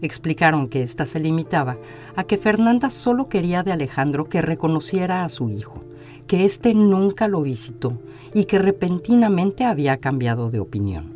Explicaron 0.00 0.68
que 0.68 0.82
ésta 0.82 1.04
se 1.04 1.20
limitaba 1.20 1.76
a 2.16 2.24
que 2.24 2.38
Fernanda 2.38 2.88
solo 2.88 3.28
quería 3.28 3.62
de 3.62 3.72
Alejandro 3.72 4.30
que 4.30 4.40
reconociera 4.40 5.24
a 5.24 5.28
su 5.28 5.50
hijo, 5.50 5.84
que 6.26 6.46
éste 6.46 6.72
nunca 6.72 7.28
lo 7.28 7.42
visitó 7.42 8.00
y 8.32 8.46
que 8.46 8.58
repentinamente 8.58 9.64
había 9.64 9.98
cambiado 9.98 10.50
de 10.50 10.60
opinión. 10.60 11.11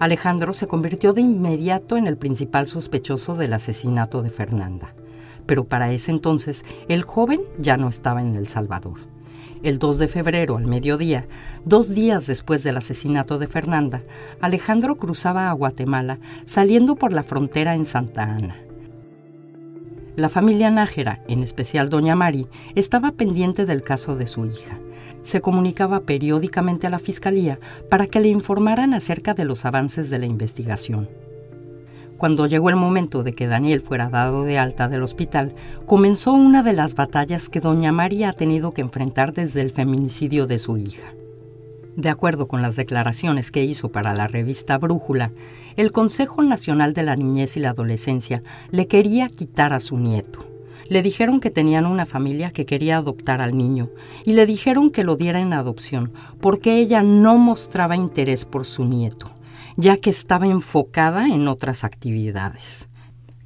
Alejandro 0.00 0.52
se 0.52 0.66
convirtió 0.66 1.12
de 1.12 1.20
inmediato 1.20 1.96
en 1.96 2.08
el 2.08 2.16
principal 2.16 2.66
sospechoso 2.66 3.36
del 3.36 3.52
asesinato 3.52 4.22
de 4.22 4.30
Fernanda, 4.30 4.94
pero 5.46 5.64
para 5.64 5.92
ese 5.92 6.10
entonces 6.10 6.64
el 6.88 7.02
joven 7.02 7.40
ya 7.58 7.76
no 7.76 7.88
estaba 7.88 8.20
en 8.20 8.34
El 8.34 8.48
Salvador 8.48 8.98
el 9.62 9.78
2 9.78 9.98
de 9.98 10.08
febrero 10.08 10.56
al 10.56 10.66
mediodía, 10.66 11.26
dos 11.64 11.90
días 11.90 12.26
después 12.26 12.62
del 12.62 12.76
asesinato 12.76 13.38
de 13.38 13.46
Fernanda, 13.46 14.02
Alejandro 14.40 14.96
cruzaba 14.96 15.50
a 15.50 15.52
Guatemala 15.52 16.18
saliendo 16.44 16.96
por 16.96 17.12
la 17.12 17.22
frontera 17.22 17.74
en 17.74 17.86
Santa 17.86 18.24
Ana. 18.24 18.56
La 20.16 20.28
familia 20.28 20.70
Nájera, 20.70 21.22
en 21.28 21.42
especial 21.42 21.88
doña 21.88 22.14
Mari, 22.14 22.46
estaba 22.74 23.12
pendiente 23.12 23.64
del 23.64 23.82
caso 23.82 24.16
de 24.16 24.26
su 24.26 24.46
hija. 24.46 24.78
Se 25.22 25.40
comunicaba 25.40 26.00
periódicamente 26.00 26.86
a 26.86 26.90
la 26.90 26.98
fiscalía 26.98 27.58
para 27.88 28.06
que 28.06 28.20
le 28.20 28.28
informaran 28.28 28.94
acerca 28.94 29.34
de 29.34 29.44
los 29.44 29.64
avances 29.64 30.10
de 30.10 30.18
la 30.18 30.26
investigación. 30.26 31.08
Cuando 32.20 32.46
llegó 32.46 32.68
el 32.68 32.76
momento 32.76 33.22
de 33.22 33.32
que 33.32 33.46
Daniel 33.46 33.80
fuera 33.80 34.10
dado 34.10 34.44
de 34.44 34.58
alta 34.58 34.88
del 34.88 35.02
hospital, 35.02 35.54
comenzó 35.86 36.34
una 36.34 36.62
de 36.62 36.74
las 36.74 36.94
batallas 36.94 37.48
que 37.48 37.60
doña 37.60 37.92
María 37.92 38.28
ha 38.28 38.32
tenido 38.34 38.74
que 38.74 38.82
enfrentar 38.82 39.32
desde 39.32 39.62
el 39.62 39.70
feminicidio 39.70 40.46
de 40.46 40.58
su 40.58 40.76
hija. 40.76 41.14
De 41.96 42.10
acuerdo 42.10 42.46
con 42.46 42.60
las 42.60 42.76
declaraciones 42.76 43.50
que 43.50 43.64
hizo 43.64 43.90
para 43.90 44.12
la 44.12 44.28
revista 44.28 44.76
Brújula, 44.76 45.32
el 45.76 45.92
Consejo 45.92 46.42
Nacional 46.42 46.92
de 46.92 47.04
la 47.04 47.16
Niñez 47.16 47.56
y 47.56 47.60
la 47.60 47.70
Adolescencia 47.70 48.42
le 48.70 48.86
quería 48.86 49.28
quitar 49.28 49.72
a 49.72 49.80
su 49.80 49.96
nieto. 49.96 50.49
Le 50.90 51.00
dijeron 51.00 51.40
que 51.40 51.50
tenían 51.50 51.86
una 51.86 52.04
familia 52.04 52.50
que 52.50 52.66
quería 52.66 52.98
adoptar 52.98 53.40
al 53.40 53.56
niño 53.56 53.88
y 54.26 54.34
le 54.34 54.44
dijeron 54.44 54.90
que 54.90 55.04
lo 55.04 55.16
diera 55.16 55.40
en 55.40 55.54
adopción 55.54 56.12
porque 56.42 56.78
ella 56.78 57.00
no 57.00 57.38
mostraba 57.38 57.96
interés 57.96 58.44
por 58.44 58.66
su 58.66 58.84
nieto 58.84 59.30
ya 59.76 59.96
que 59.96 60.10
estaba 60.10 60.46
enfocada 60.46 61.28
en 61.28 61.48
otras 61.48 61.84
actividades. 61.84 62.89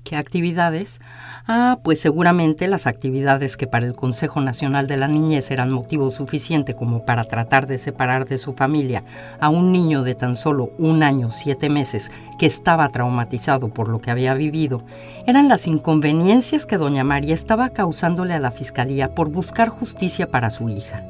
¿Qué 0.04 0.16
actividades? 0.16 1.00
Ah, 1.49 1.78
pues 1.82 1.99
seguramente 1.99 2.68
las 2.68 2.87
actividades 2.87 3.56
que 3.56 3.66
para 3.66 3.87
el 3.87 3.94
Consejo 3.94 4.42
Nacional 4.42 4.87
de 4.87 4.99
la 4.99 5.08
Niñez 5.08 5.50
eran 5.50 5.70
motivo 5.70 6.11
suficiente 6.11 6.75
como 6.75 7.06
para 7.06 7.25
tratar 7.25 7.66
de 7.66 7.78
separar 7.78 8.26
de 8.26 8.37
su 8.37 8.52
familia 8.52 9.02
a 9.40 9.49
un 9.49 9.73
niño 9.73 10.02
de 10.02 10.14
tan 10.14 10.37
solo 10.37 10.73
un 10.76 11.02
año, 11.02 11.32
siete 11.32 11.70
meses, 11.70 12.12
que 12.38 12.44
estaba 12.44 12.90
traumatizado 12.90 13.70
por 13.70 13.88
lo 13.88 14.02
que 14.02 14.11
había 14.11 14.34
vivido, 14.34 14.84
eran 15.26 15.49
las 15.49 15.66
inconveniencias 15.66 16.66
que 16.66 16.76
doña 16.76 17.02
María 17.02 17.32
estaba 17.32 17.70
causándole 17.70 18.34
a 18.34 18.40
la 18.40 18.50
Fiscalía 18.50 19.14
por 19.14 19.30
buscar 19.30 19.70
justicia 19.70 20.30
para 20.30 20.50
su 20.50 20.68
hija 20.68 21.02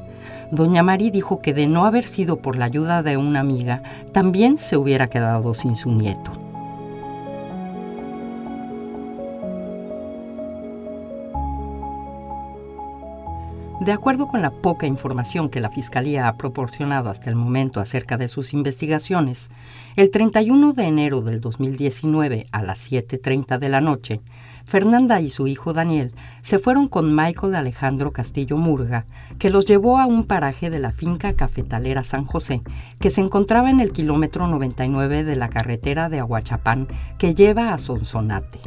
doña 0.51 0.83
Mari 0.83 1.09
dijo 1.09 1.41
que 1.41 1.53
de 1.53 1.67
no 1.67 1.85
haber 1.85 2.05
sido 2.05 2.37
por 2.37 2.55
la 2.55 2.65
ayuda 2.65 3.01
de 3.01 3.17
una 3.17 3.39
amiga, 3.39 3.81
también 4.13 4.59
se 4.59 4.77
hubiera 4.77 5.07
quedado 5.07 5.53
sin 5.55 5.75
su 5.75 5.91
nieto. 5.91 6.44
De 13.85 13.91
acuerdo 13.91 14.25
con 14.25 14.41
la 14.41 14.49
poca 14.49 14.87
información 14.87 15.47
que 15.47 15.61
la 15.61 15.69
Fiscalía 15.69 16.27
ha 16.27 16.37
proporcionado 16.37 17.11
hasta 17.11 17.29
el 17.29 17.35
momento 17.35 17.79
acerca 17.79 18.17
de 18.17 18.27
sus 18.27 18.51
investigaciones, 18.51 19.51
el 19.95 20.09
31 20.09 20.73
de 20.73 20.85
enero 20.85 21.21
del 21.21 21.39
2019 21.39 22.47
a 22.51 22.63
las 22.63 22.91
7.30 22.91 23.59
de 23.59 23.69
la 23.69 23.81
noche, 23.81 24.21
Fernanda 24.65 25.21
y 25.21 25.29
su 25.29 25.45
hijo 25.45 25.71
Daniel 25.71 26.13
se 26.41 26.57
fueron 26.57 26.87
con 26.87 27.15
Michael 27.15 27.53
Alejandro 27.53 28.11
Castillo 28.11 28.57
Murga, 28.57 29.05
que 29.37 29.51
los 29.51 29.67
llevó 29.67 29.99
a 29.99 30.07
un 30.07 30.23
paraje 30.23 30.71
de 30.71 30.79
la 30.79 30.91
finca 30.91 31.33
cafetalera 31.33 32.03
San 32.03 32.25
José, 32.25 32.63
que 32.99 33.11
se 33.11 33.21
encontraba 33.21 33.69
en 33.69 33.81
el 33.81 33.91
kilómetro 33.91 34.47
99 34.47 35.23
de 35.23 35.35
la 35.35 35.49
carretera 35.49 36.09
de 36.09 36.21
Aguachapán 36.21 36.87
que 37.19 37.35
lleva 37.35 37.71
a 37.71 37.77
Sonsonate. 37.77 38.61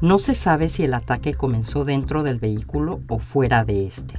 No 0.00 0.18
se 0.18 0.34
sabe 0.34 0.70
si 0.70 0.82
el 0.82 0.94
ataque 0.94 1.34
comenzó 1.34 1.84
dentro 1.84 2.22
del 2.22 2.38
vehículo 2.38 3.00
o 3.06 3.18
fuera 3.18 3.66
de 3.66 3.86
este, 3.86 4.14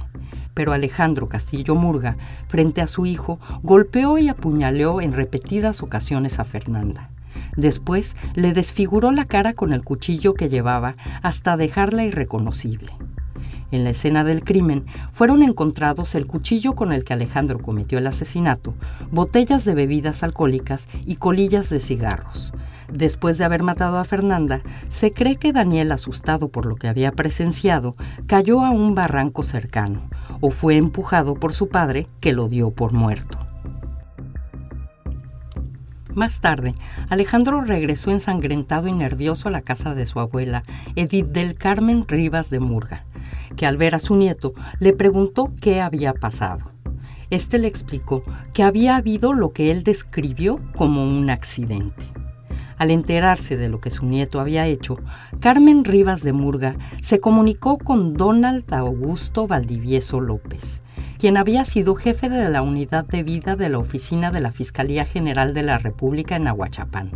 pero 0.54 0.72
Alejandro 0.72 1.28
Castillo 1.28 1.74
Murga, 1.74 2.16
frente 2.46 2.80
a 2.80 2.86
su 2.86 3.04
hijo, 3.04 3.40
golpeó 3.64 4.16
y 4.16 4.28
apuñaleó 4.28 5.00
en 5.00 5.12
repetidas 5.12 5.82
ocasiones 5.82 6.38
a 6.38 6.44
Fernanda. 6.44 7.10
Después 7.56 8.14
le 8.34 8.52
desfiguró 8.52 9.10
la 9.10 9.24
cara 9.24 9.54
con 9.54 9.72
el 9.72 9.82
cuchillo 9.82 10.34
que 10.34 10.48
llevaba 10.48 10.94
hasta 11.20 11.56
dejarla 11.56 12.04
irreconocible. 12.04 12.92
En 13.72 13.84
la 13.84 13.90
escena 13.90 14.22
del 14.22 14.44
crimen 14.44 14.84
fueron 15.10 15.42
encontrados 15.42 16.14
el 16.14 16.26
cuchillo 16.26 16.74
con 16.74 16.92
el 16.92 17.04
que 17.04 17.14
Alejandro 17.14 17.58
cometió 17.58 17.98
el 17.98 18.06
asesinato, 18.06 18.74
botellas 19.10 19.64
de 19.64 19.74
bebidas 19.74 20.22
alcohólicas 20.22 20.88
y 21.06 21.16
colillas 21.16 21.70
de 21.70 21.80
cigarros. 21.80 22.52
Después 22.92 23.38
de 23.38 23.46
haber 23.46 23.62
matado 23.62 23.96
a 23.96 24.04
Fernanda, 24.04 24.60
se 24.88 25.12
cree 25.12 25.36
que 25.36 25.54
Daniel, 25.54 25.90
asustado 25.92 26.50
por 26.50 26.66
lo 26.66 26.76
que 26.76 26.88
había 26.88 27.12
presenciado, 27.12 27.96
cayó 28.26 28.62
a 28.62 28.70
un 28.70 28.94
barranco 28.94 29.42
cercano 29.42 30.02
o 30.40 30.50
fue 30.50 30.76
empujado 30.76 31.34
por 31.34 31.54
su 31.54 31.68
padre, 31.68 32.08
que 32.20 32.34
lo 32.34 32.48
dio 32.48 32.70
por 32.70 32.92
muerto. 32.92 33.38
Más 36.14 36.40
tarde, 36.40 36.74
Alejandro 37.08 37.62
regresó 37.62 38.10
ensangrentado 38.10 38.86
y 38.86 38.92
nervioso 38.92 39.48
a 39.48 39.50
la 39.50 39.62
casa 39.62 39.94
de 39.94 40.06
su 40.06 40.20
abuela, 40.20 40.62
Edith 40.94 41.28
del 41.28 41.54
Carmen 41.54 42.06
Rivas 42.06 42.50
de 42.50 42.60
Murga, 42.60 43.06
que 43.56 43.66
al 43.66 43.76
ver 43.76 43.94
a 43.94 44.00
su 44.00 44.14
nieto 44.16 44.52
le 44.78 44.92
preguntó 44.92 45.52
qué 45.60 45.80
había 45.80 46.12
pasado. 46.12 46.70
Este 47.30 47.58
le 47.58 47.66
explicó 47.66 48.22
que 48.52 48.62
había 48.62 48.96
habido 48.96 49.32
lo 49.32 49.52
que 49.52 49.70
él 49.70 49.84
describió 49.84 50.60
como 50.76 51.02
un 51.02 51.30
accidente. 51.30 52.04
Al 52.76 52.90
enterarse 52.90 53.56
de 53.56 53.68
lo 53.68 53.80
que 53.80 53.90
su 53.90 54.06
nieto 54.06 54.40
había 54.40 54.66
hecho, 54.66 54.98
Carmen 55.40 55.84
Rivas 55.84 56.22
de 56.22 56.32
Murga 56.32 56.76
se 57.00 57.20
comunicó 57.20 57.78
con 57.78 58.14
Donald 58.14 58.64
Augusto 58.74 59.46
Valdivieso 59.46 60.20
López, 60.20 60.82
quien 61.16 61.36
había 61.36 61.64
sido 61.64 61.94
jefe 61.94 62.28
de 62.28 62.48
la 62.48 62.60
unidad 62.62 63.06
de 63.06 63.22
vida 63.22 63.54
de 63.54 63.68
la 63.68 63.78
oficina 63.78 64.32
de 64.32 64.40
la 64.40 64.50
Fiscalía 64.50 65.04
General 65.04 65.54
de 65.54 65.62
la 65.62 65.78
República 65.78 66.34
en 66.34 66.48
Aguachapán, 66.48 67.12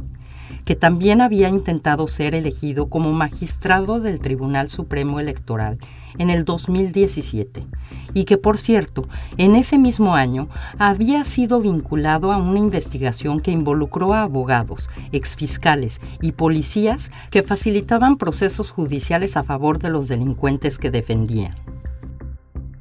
que 0.64 0.76
también 0.76 1.20
había 1.20 1.48
intentado 1.48 2.08
ser 2.08 2.34
elegido 2.34 2.88
como 2.88 3.12
magistrado 3.12 4.00
del 4.00 4.20
Tribunal 4.20 4.68
Supremo 4.68 5.20
Electoral 5.20 5.78
en 6.18 6.30
el 6.30 6.44
2017 6.44 7.66
y 8.14 8.24
que, 8.24 8.38
por 8.38 8.58
cierto, 8.58 9.06
en 9.36 9.56
ese 9.56 9.78
mismo 9.78 10.14
año 10.14 10.48
había 10.78 11.24
sido 11.24 11.60
vinculado 11.60 12.32
a 12.32 12.38
una 12.38 12.58
investigación 12.58 13.40
que 13.40 13.50
involucró 13.50 14.14
a 14.14 14.22
abogados, 14.22 14.88
exfiscales 15.12 16.00
y 16.20 16.32
policías 16.32 17.10
que 17.30 17.42
facilitaban 17.42 18.16
procesos 18.16 18.70
judiciales 18.70 19.36
a 19.36 19.42
favor 19.42 19.78
de 19.78 19.90
los 19.90 20.08
delincuentes 20.08 20.78
que 20.78 20.90
defendían. 20.90 21.54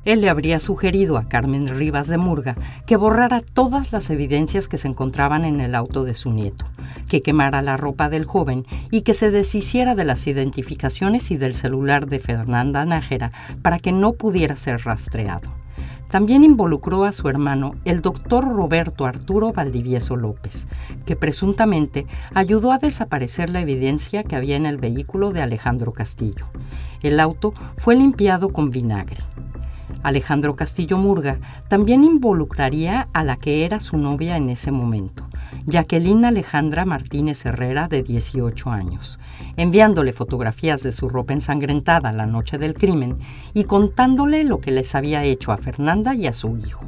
Él 0.05 0.21
le 0.21 0.29
habría 0.29 0.59
sugerido 0.59 1.17
a 1.17 1.27
Carmen 1.27 1.67
Rivas 1.67 2.07
de 2.07 2.17
Murga 2.17 2.55
que 2.85 2.95
borrara 2.95 3.41
todas 3.41 3.91
las 3.91 4.09
evidencias 4.11 4.67
que 4.67 4.77
se 4.77 4.87
encontraban 4.87 5.45
en 5.45 5.59
el 5.61 5.73
auto 5.73 6.03
de 6.03 6.13
su 6.13 6.31
nieto, 6.31 6.65
que 7.09 7.23
quemara 7.23 7.63
la 7.63 7.75
ropa 7.75 8.07
del 8.07 8.25
joven 8.25 8.65
y 8.91 9.01
que 9.01 9.15
se 9.15 9.31
deshiciera 9.31 9.95
de 9.95 10.05
las 10.05 10.27
identificaciones 10.27 11.31
y 11.31 11.37
del 11.37 11.55
celular 11.55 12.07
de 12.07 12.19
Fernanda 12.19 12.85
Nájera 12.85 13.31
para 13.63 13.79
que 13.79 13.91
no 13.91 14.13
pudiera 14.13 14.55
ser 14.55 14.83
rastreado. 14.85 15.51
También 16.09 16.43
involucró 16.43 17.03
a 17.03 17.11
su 17.11 17.27
hermano, 17.27 17.75
el 17.83 18.01
doctor 18.01 18.47
Roberto 18.47 19.05
Arturo 19.05 19.51
Valdivieso 19.51 20.15
López, 20.15 20.67
que 21.05 21.15
presuntamente 21.15 22.05
ayudó 22.33 22.71
a 22.71 22.77
desaparecer 22.77 23.49
la 23.49 23.61
evidencia 23.61 24.23
que 24.23 24.35
había 24.35 24.55
en 24.55 24.67
el 24.67 24.77
vehículo 24.77 25.31
de 25.31 25.41
Alejandro 25.41 25.93
Castillo. 25.93 26.45
El 27.01 27.19
auto 27.19 27.53
fue 27.75 27.95
limpiado 27.95 28.49
con 28.49 28.69
vinagre. 28.69 29.17
Alejandro 30.05 30.55
Castillo 30.55 30.99
Murga 30.99 31.39
también 31.67 32.03
involucraría 32.03 33.07
a 33.11 33.23
la 33.23 33.37
que 33.37 33.65
era 33.65 33.79
su 33.79 33.97
novia 33.97 34.37
en 34.37 34.51
ese 34.51 34.69
momento, 34.69 35.27
Jacqueline 35.65 36.25
Alejandra 36.25 36.85
Martínez 36.85 37.43
Herrera, 37.43 37.87
de 37.87 38.03
18 38.03 38.69
años, 38.69 39.17
enviándole 39.57 40.13
fotografías 40.13 40.83
de 40.83 40.91
su 40.91 41.09
ropa 41.09 41.33
ensangrentada 41.33 42.11
la 42.11 42.27
noche 42.27 42.59
del 42.59 42.75
crimen 42.75 43.17
y 43.55 43.63
contándole 43.63 44.43
lo 44.43 44.61
que 44.61 44.69
les 44.69 44.93
había 44.93 45.23
hecho 45.23 45.51
a 45.51 45.57
Fernanda 45.57 46.13
y 46.13 46.27
a 46.27 46.33
su 46.33 46.55
hijo. 46.55 46.85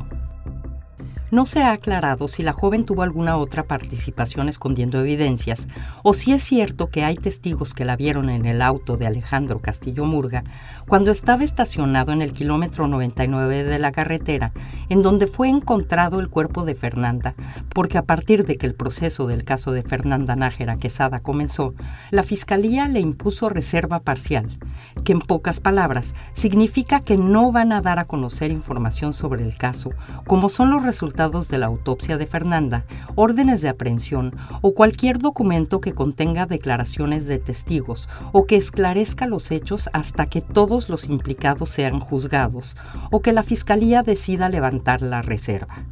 No 1.30 1.46
se 1.46 1.62
ha 1.62 1.74
aclarado 1.74 2.30
si 2.30 2.42
la 2.42 2.54
joven 2.54 2.86
tuvo 2.86 3.04
alguna 3.04 3.36
otra 3.36 3.64
participación 3.64 4.48
escondiendo 4.48 5.02
evidencias 5.02 5.68
o 6.02 6.14
si 6.14 6.32
es 6.32 6.42
cierto 6.42 6.90
que 6.90 7.04
hay 7.04 7.18
testigos 7.18 7.74
que 7.74 7.84
la 7.84 7.98
vieron 7.98 8.30
en 8.30 8.46
el 8.46 8.62
auto 8.62 8.96
de 8.96 9.08
Alejandro 9.08 9.60
Castillo 9.60 10.06
Murga 10.06 10.46
cuando 10.88 11.12
estaba 11.12 11.44
estacionado 11.44 12.14
en 12.14 12.22
el 12.22 12.32
kilómetro 12.32 12.88
99 12.88 13.66
de 13.66 13.78
la 13.78 13.92
carretera, 13.92 14.54
en 14.88 15.02
donde 15.02 15.28
fue 15.28 15.50
encontrado 15.50 16.22
el 16.22 16.30
cuerpo 16.30 16.64
de 16.64 16.76
Fernanda, 16.76 17.36
porque 17.76 17.98
a 17.98 18.06
partir 18.06 18.46
de 18.46 18.58
que 18.58 18.66
el 18.66 18.74
proceso 18.74 19.28
del 19.28 19.44
caso 19.44 19.74
de 19.74 19.84
Fernanda 19.84 20.38
Nájera 20.38 20.78
Quesada 20.78 21.20
comenzó, 21.20 21.74
la 22.10 22.24
Fiscalía 22.24 22.88
le 22.88 23.02
impuso 23.02 23.50
reserva 23.50 24.00
parcial, 24.00 24.58
que 25.04 25.12
en 25.12 25.20
pocas 25.20 25.60
palabras 25.60 26.16
significa 26.36 27.02
que 27.02 27.18
no 27.18 27.52
van 27.52 27.74
a 27.74 27.82
dar 27.82 28.00
a 28.00 28.06
conocer 28.06 28.52
información 28.52 29.12
sobre 29.12 29.44
el 29.44 29.58
caso, 29.58 29.92
como 30.26 30.48
son 30.48 30.72
los 30.72 30.84
resultados 30.84 31.17
de 31.18 31.58
la 31.58 31.66
autopsia 31.66 32.16
de 32.20 32.28
Fernanda, 32.28 32.86
órdenes 33.16 33.60
de 33.62 33.70
aprehensión 33.70 34.36
o 34.62 34.76
cualquier 34.76 35.18
documento 35.18 35.82
que 35.82 35.94
contenga 35.94 36.46
declaraciones 36.46 37.26
de 37.26 37.40
testigos 37.40 38.08
o 38.34 38.46
que 38.46 38.56
esclarezca 38.56 39.26
los 39.26 39.50
hechos 39.50 39.90
hasta 39.94 40.28
que 40.28 40.42
todos 40.42 40.90
los 40.90 41.10
implicados 41.10 41.72
sean 41.72 42.00
juzgados 42.00 42.76
o 43.10 43.24
que 43.24 43.34
la 43.34 43.42
Fiscalía 43.42 44.04
decida 44.04 44.48
levantar 44.48 45.02
la 45.02 45.24
reserva. 45.24 45.86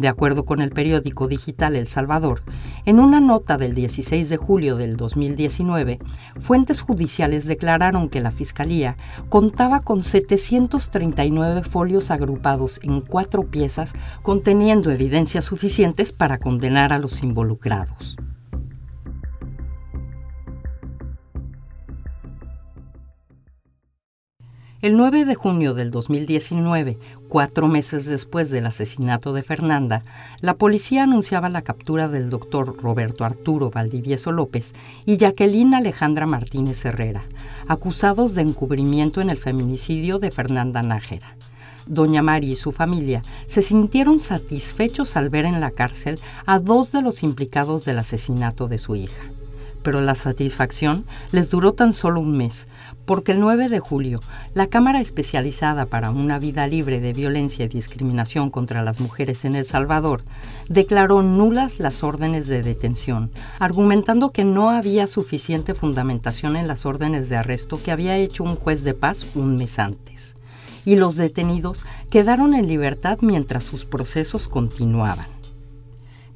De 0.00 0.08
acuerdo 0.08 0.46
con 0.46 0.62
el 0.62 0.70
periódico 0.70 1.28
digital 1.28 1.76
El 1.76 1.86
Salvador, 1.86 2.42
en 2.86 3.00
una 3.00 3.20
nota 3.20 3.58
del 3.58 3.74
16 3.74 4.30
de 4.30 4.38
julio 4.38 4.76
del 4.76 4.96
2019, 4.96 5.98
fuentes 6.38 6.80
judiciales 6.80 7.44
declararon 7.44 8.08
que 8.08 8.22
la 8.22 8.30
Fiscalía 8.30 8.96
contaba 9.28 9.80
con 9.80 10.02
739 10.02 11.64
folios 11.64 12.10
agrupados 12.10 12.80
en 12.82 13.02
cuatro 13.02 13.42
piezas 13.42 13.92
conteniendo 14.22 14.90
evidencias 14.90 15.44
suficientes 15.44 16.14
para 16.14 16.38
condenar 16.38 16.94
a 16.94 16.98
los 16.98 17.22
involucrados. 17.22 18.16
El 24.82 24.96
9 24.96 25.26
de 25.26 25.34
junio 25.34 25.74
del 25.74 25.90
2019, 25.90 26.98
cuatro 27.28 27.68
meses 27.68 28.06
después 28.06 28.48
del 28.48 28.64
asesinato 28.64 29.34
de 29.34 29.42
Fernanda, 29.42 30.04
la 30.40 30.54
policía 30.54 31.02
anunciaba 31.02 31.50
la 31.50 31.60
captura 31.60 32.08
del 32.08 32.30
doctor 32.30 32.74
Roberto 32.78 33.26
Arturo 33.26 33.70
Valdivieso 33.70 34.32
López 34.32 34.72
y 35.04 35.18
Jacqueline 35.18 35.74
Alejandra 35.74 36.24
Martínez 36.24 36.82
Herrera, 36.86 37.24
acusados 37.68 38.34
de 38.34 38.40
encubrimiento 38.40 39.20
en 39.20 39.28
el 39.28 39.36
feminicidio 39.36 40.18
de 40.18 40.30
Fernanda 40.30 40.82
Nájera. 40.82 41.36
Doña 41.86 42.22
Mari 42.22 42.52
y 42.52 42.56
su 42.56 42.72
familia 42.72 43.20
se 43.46 43.60
sintieron 43.60 44.18
satisfechos 44.18 45.14
al 45.14 45.28
ver 45.28 45.44
en 45.44 45.60
la 45.60 45.72
cárcel 45.72 46.18
a 46.46 46.58
dos 46.58 46.90
de 46.90 47.02
los 47.02 47.22
implicados 47.22 47.84
del 47.84 47.98
asesinato 47.98 48.66
de 48.66 48.78
su 48.78 48.96
hija 48.96 49.20
pero 49.82 50.00
la 50.00 50.14
satisfacción 50.14 51.04
les 51.32 51.50
duró 51.50 51.72
tan 51.72 51.92
solo 51.92 52.20
un 52.20 52.36
mes, 52.36 52.66
porque 53.06 53.32
el 53.32 53.40
9 53.40 53.68
de 53.68 53.80
julio, 53.80 54.20
la 54.54 54.68
Cámara 54.68 55.00
Especializada 55.00 55.86
para 55.86 56.10
una 56.10 56.38
Vida 56.38 56.66
Libre 56.66 57.00
de 57.00 57.12
Violencia 57.12 57.64
y 57.64 57.68
Discriminación 57.68 58.50
contra 58.50 58.82
las 58.82 59.00
Mujeres 59.00 59.44
en 59.44 59.56
El 59.56 59.64
Salvador 59.64 60.22
declaró 60.68 61.22
nulas 61.22 61.80
las 61.80 62.04
órdenes 62.04 62.46
de 62.46 62.62
detención, 62.62 63.30
argumentando 63.58 64.30
que 64.30 64.44
no 64.44 64.70
había 64.70 65.06
suficiente 65.06 65.74
fundamentación 65.74 66.56
en 66.56 66.68
las 66.68 66.86
órdenes 66.86 67.28
de 67.28 67.36
arresto 67.36 67.82
que 67.82 67.90
había 67.90 68.16
hecho 68.16 68.44
un 68.44 68.56
juez 68.56 68.84
de 68.84 68.94
paz 68.94 69.26
un 69.34 69.56
mes 69.56 69.78
antes. 69.78 70.36
Y 70.84 70.96
los 70.96 71.16
detenidos 71.16 71.84
quedaron 72.10 72.54
en 72.54 72.68
libertad 72.68 73.18
mientras 73.20 73.64
sus 73.64 73.84
procesos 73.84 74.48
continuaban. 74.48 75.39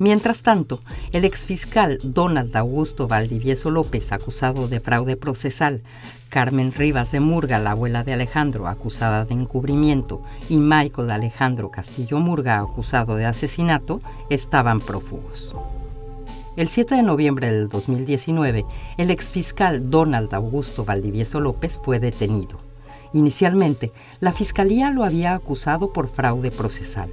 Mientras 0.04 0.42
tanto, 0.42 0.80
el 1.12 1.24
exfiscal 1.24 1.98
Donald 2.02 2.54
Augusto 2.58 3.08
Valdivieso 3.08 3.70
López, 3.70 4.12
acusado 4.12 4.68
de 4.68 4.78
fraude 4.78 5.16
procesal, 5.16 5.80
Carmen 6.28 6.72
Rivas 6.74 7.12
de 7.12 7.20
Murga, 7.20 7.58
la 7.58 7.70
abuela 7.70 8.04
de 8.04 8.12
Alejandro, 8.12 8.68
acusada 8.68 9.24
de 9.24 9.32
encubrimiento, 9.32 10.20
y 10.50 10.58
Michael 10.58 11.10
Alejandro 11.10 11.70
Castillo 11.70 12.18
Murga, 12.18 12.58
acusado 12.58 13.16
de 13.16 13.24
asesinato, 13.24 14.00
estaban 14.28 14.80
prófugos. 14.80 15.56
El 16.58 16.68
7 16.68 16.96
de 16.96 17.02
noviembre 17.02 17.50
del 17.50 17.68
2019, 17.68 18.66
el 18.98 19.10
exfiscal 19.10 19.88
Donald 19.88 20.34
Augusto 20.34 20.84
Valdivieso 20.84 21.40
López 21.40 21.80
fue 21.82 21.98
detenido. 21.98 22.60
Inicialmente, 23.14 23.90
la 24.20 24.32
Fiscalía 24.32 24.90
lo 24.90 25.02
había 25.02 25.32
acusado 25.32 25.94
por 25.94 26.08
fraude 26.08 26.50
procesal 26.50 27.08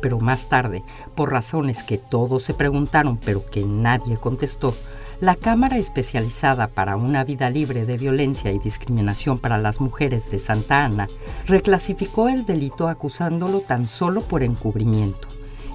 pero 0.00 0.20
más 0.20 0.48
tarde, 0.48 0.82
por 1.14 1.30
razones 1.30 1.82
que 1.82 1.98
todos 1.98 2.42
se 2.42 2.54
preguntaron 2.54 3.18
pero 3.18 3.44
que 3.44 3.64
nadie 3.64 4.16
contestó, 4.16 4.74
la 5.20 5.34
Cámara 5.34 5.78
Especializada 5.78 6.68
para 6.68 6.96
una 6.96 7.24
Vida 7.24 7.48
Libre 7.48 7.86
de 7.86 7.96
Violencia 7.96 8.52
y 8.52 8.58
Discriminación 8.58 9.38
para 9.38 9.56
las 9.56 9.80
Mujeres 9.80 10.30
de 10.30 10.38
Santa 10.38 10.84
Ana 10.84 11.06
reclasificó 11.46 12.28
el 12.28 12.44
delito 12.44 12.86
acusándolo 12.88 13.60
tan 13.60 13.86
solo 13.86 14.20
por 14.20 14.42
encubrimiento. 14.42 15.26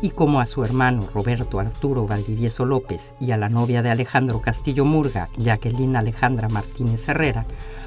Y 0.03 0.11
como 0.11 0.41
a 0.41 0.45
su 0.45 0.63
hermano 0.63 1.07
Roberto 1.13 1.59
Arturo 1.59 2.05
Valdivieso 2.05 2.65
López 2.65 3.13
y 3.19 3.31
a 3.31 3.37
la 3.37 3.49
novia 3.49 3.81
de 3.81 3.89
Alejandro 3.89 4.41
Castillo 4.41 4.85
Murga, 4.85 5.29
Jacqueline 5.37 5.95
Alejandra 5.95 6.47
Martínez 6.49 7.07
Herrera, 7.09 7.45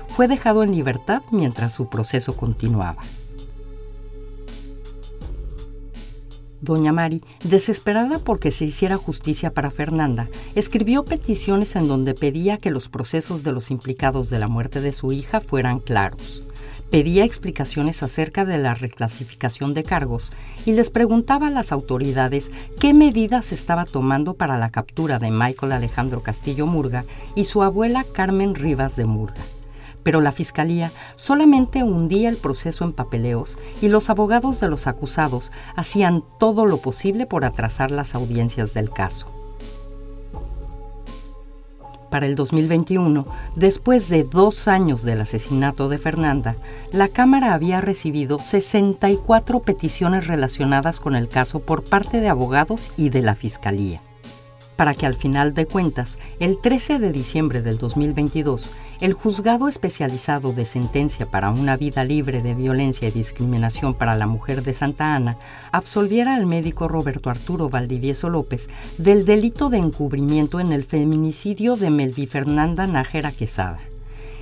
fue 0.09 0.27
dejado 0.27 0.65
en 0.65 0.73
libertad 0.73 1.23
mientras 1.31 1.73
su 1.73 1.89
proceso 1.89 2.37
continuaba. 2.37 3.03
Doña 6.65 6.93
Mari, 6.93 7.23
desesperada 7.45 8.19
porque 8.19 8.51
se 8.51 8.65
hiciera 8.65 8.97
justicia 8.97 9.53
para 9.53 9.71
Fernanda, 9.71 10.29
escribió 10.55 11.05
peticiones 11.05 11.77
en 11.77 11.87
donde 11.87 12.15
pedía 12.15 12.59
que 12.59 12.71
los 12.71 12.89
procesos 12.89 13.45
de 13.45 13.53
los 13.53 13.71
implicados 13.71 14.31
de 14.31 14.39
la 14.39 14.49
muerte 14.49 14.81
de 14.81 14.93
su 14.93 15.13
hija 15.13 15.41
fueran 15.41 15.79
claros. 15.79 16.43
Pedía 16.91 17.25
explicaciones 17.25 18.03
acerca 18.03 18.45
de 18.45 18.59
la 18.59 18.75
reclasificación 18.75 19.75
de 19.75 19.83
cargos 19.83 20.33
y 20.65 20.73
les 20.73 20.91
preguntaba 20.91 21.49
a 21.49 21.51
las 21.51 21.73
autoridades 21.73 22.51
qué 22.81 22.95
medidas 22.95 23.53
estaba 23.53 23.85
tomando 23.85 24.35
para 24.35 24.59
la 24.59 24.71
captura 24.71 25.19
de 25.19 25.31
Michael 25.31 25.73
Alejandro 25.73 26.23
Castillo 26.23 26.67
Murga 26.67 27.05
y 27.35 27.45
su 27.45 27.63
abuela 27.63 28.05
Carmen 28.13 28.55
Rivas 28.55 28.97
de 28.97 29.07
Murga 29.07 29.43
pero 30.05 30.21
la 30.21 30.31
Fiscalía 30.31 30.93
solamente 31.17 31.83
hundía 31.83 32.29
el 32.29 32.37
proceso 32.37 32.85
en 32.85 32.93
papeleos 32.93 33.59
y 33.83 33.89
los 33.89 34.11
abogados 34.11 34.61
de 34.61 34.69
los 34.69 34.87
acusados 34.87 35.51
hacían 35.75 36.23
todo 36.39 36.67
lo 36.67 36.77
posible 36.77 37.27
por 37.27 37.45
atrasar 37.45 37.91
las 37.91 38.15
audiencias 38.15 38.75
del 38.75 38.91
caso. 38.91 39.27
Para 42.11 42.27
el 42.27 42.37
2021, 42.37 43.27
después 43.57 44.09
de 44.09 44.23
dos 44.23 44.69
años 44.69 45.03
del 45.03 45.21
asesinato 45.21 45.89
de 45.89 45.99
Fernanda, 45.99 46.55
la 46.93 47.09
Cámara 47.09 47.55
había 47.55 47.81
recibido 47.81 48.39
64 48.39 49.63
peticiones 49.63 50.29
relacionadas 50.29 51.01
con 51.01 51.17
el 51.17 51.29
caso 51.29 51.59
por 51.59 51.83
parte 51.83 52.21
de 52.21 52.29
abogados 52.29 52.93
y 52.97 53.09
de 53.09 53.23
la 53.23 53.35
Fiscalía 53.35 54.01
para 54.77 54.95
que 54.95 55.07
al 55.07 55.17
final 55.17 55.55
de 55.55 55.67
cuentas, 55.67 56.19
el 56.41 56.61
13 56.61 56.99
de 56.99 57.13
diciembre 57.13 57.63
del 57.63 57.79
2022, 57.79 58.71
el 59.01 59.13
Juzgado 59.13 59.69
Especializado 59.69 60.53
de 60.53 60.65
Sentencia 60.65 61.27
para 61.27 61.51
una 61.51 61.77
Vida 61.77 62.05
Libre 62.05 62.43
de 62.43 62.55
Violencia 62.55 63.09
y 63.09 63.13
Discriminación 63.13 63.95
para 63.95 64.17
la 64.17 64.27
Mujer 64.27 64.63
de 64.63 64.75
Santa 64.75 65.15
Ana 65.15 65.37
absolviera 65.73 66.35
al 66.35 66.47
médico 66.47 66.89
Roberto 66.89 67.31
Arturo 67.31 67.69
Valdivieso 67.69 68.29
López 68.29 68.69
del 68.99 69.25
delito 69.25 69.71
de 69.71 69.79
encubrimiento 69.79 70.61
en 70.61 70.73
el 70.73 70.85
feminicidio 70.85 71.77
de 71.77 71.91
Melvi 71.91 72.27
Fernanda 72.27 72.87
Nájera 72.87 73.33
Quesada. 73.33 73.81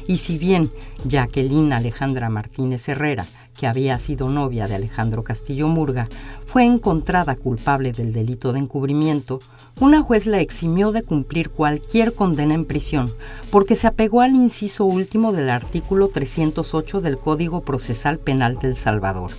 Y 0.07 0.17
si 0.17 0.39
bien 0.39 0.71
Jacqueline 1.05 1.73
Alejandra 1.73 2.29
Martínez 2.29 2.89
Herrera 2.89 3.27
que 3.59 3.67
había 3.67 3.99
sido 3.99 4.29
novia 4.29 4.67
de 4.67 4.75
Alejandro 4.75 5.25
Castillo 5.25 5.69
Murga, 5.69 6.09
fue 6.45 6.65
encontrada 6.65 7.37
culpable 7.37 7.93
del 7.93 8.13
delito 8.13 8.53
de 8.53 8.61
encubrimiento, 8.61 9.39
una 9.81 10.03
juez 10.03 10.27
la 10.27 10.41
eximió 10.41 10.93
de 10.93 11.03
cumplir 11.03 11.51
cualquier 11.51 12.15
condena 12.15 12.55
en 12.55 12.65
prisión 12.65 13.11
porque 13.51 13.77
se 13.77 13.87
apegó 13.87 14.21
al 14.21 14.35
inciso 14.35 14.85
último 14.85 15.33
del 15.33 15.51
artículo 15.51 16.09
308 16.09 17.01
del 17.01 17.19
Código 17.19 17.63
Procesal 17.63 18.19
Penal 18.19 18.59
del 18.59 18.77
Salvador 18.77 19.31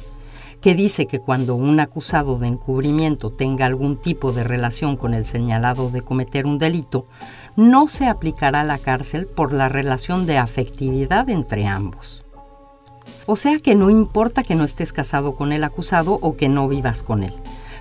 que 0.64 0.76
dice 0.76 1.08
que 1.08 1.20
cuando 1.20 1.56
un 1.56 1.82
acusado 1.82 2.40
de 2.40 2.48
encubrimiento 2.48 3.32
tenga 3.32 3.66
algún 3.66 3.98
tipo 3.98 4.32
de 4.32 4.46
relación 4.46 4.96
con 4.96 5.14
el 5.14 5.26
señalado 5.26 5.90
de 5.90 6.02
cometer 6.02 6.46
un 6.46 6.58
delito, 6.58 7.06
no 7.58 7.90
se 7.90 8.08
aplicará 8.08 8.64
la 8.64 8.78
cárcel 8.78 9.28
por 9.28 9.52
la 9.52 9.68
relación 9.68 10.26
de 10.26 10.38
afectividad 10.38 11.30
entre 11.30 11.68
ambos. 11.68 12.23
O 13.26 13.36
sea 13.36 13.60
que 13.60 13.76
no 13.76 13.90
importa 13.90 14.44
que 14.44 14.56
no 14.56 14.64
estés 14.64 14.94
casado 14.94 15.36
con 15.36 15.54
el 15.54 15.64
acusado 15.64 16.20
o 16.22 16.36
que 16.36 16.50
no 16.50 16.68
vivas 16.68 17.04
con 17.04 17.24
él. 17.24 17.34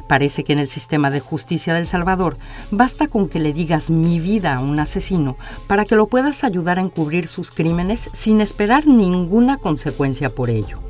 Parece 0.06 0.44
que 0.44 0.52
en 0.52 0.58
el 0.58 0.68
sistema 0.68 1.10
de 1.10 1.20
justicia 1.20 1.74
del 1.74 1.86
Salvador 1.86 2.36
basta 2.70 3.08
con 3.08 3.28
que 3.28 3.38
le 3.38 3.52
digas 3.52 3.90
mi 3.90 4.20
vida 4.20 4.54
a 4.54 4.60
un 4.60 4.78
asesino 4.78 5.36
para 5.66 5.84
que 5.84 5.96
lo 5.96 6.06
puedas 6.06 6.44
ayudar 6.44 6.78
a 6.78 6.82
encubrir 6.82 7.28
sus 7.28 7.50
crímenes 7.50 8.10
sin 8.12 8.40
esperar 8.40 8.86
ninguna 8.86 9.56
consecuencia 9.56 10.30
por 10.30 10.50
ello. 10.50 10.80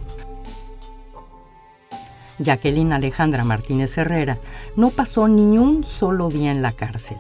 Jacqueline 2.39 2.93
Alejandra 2.93 3.45
Martínez 3.45 3.97
Herrera, 3.97 4.39
no 4.77 4.91
pasó 4.91 5.29
ni 5.29 5.59
un 5.59 5.85
solo 5.85 6.29
día 6.29 6.51
en 6.51 6.63
la 6.63 6.73
cárcel, 6.73 7.19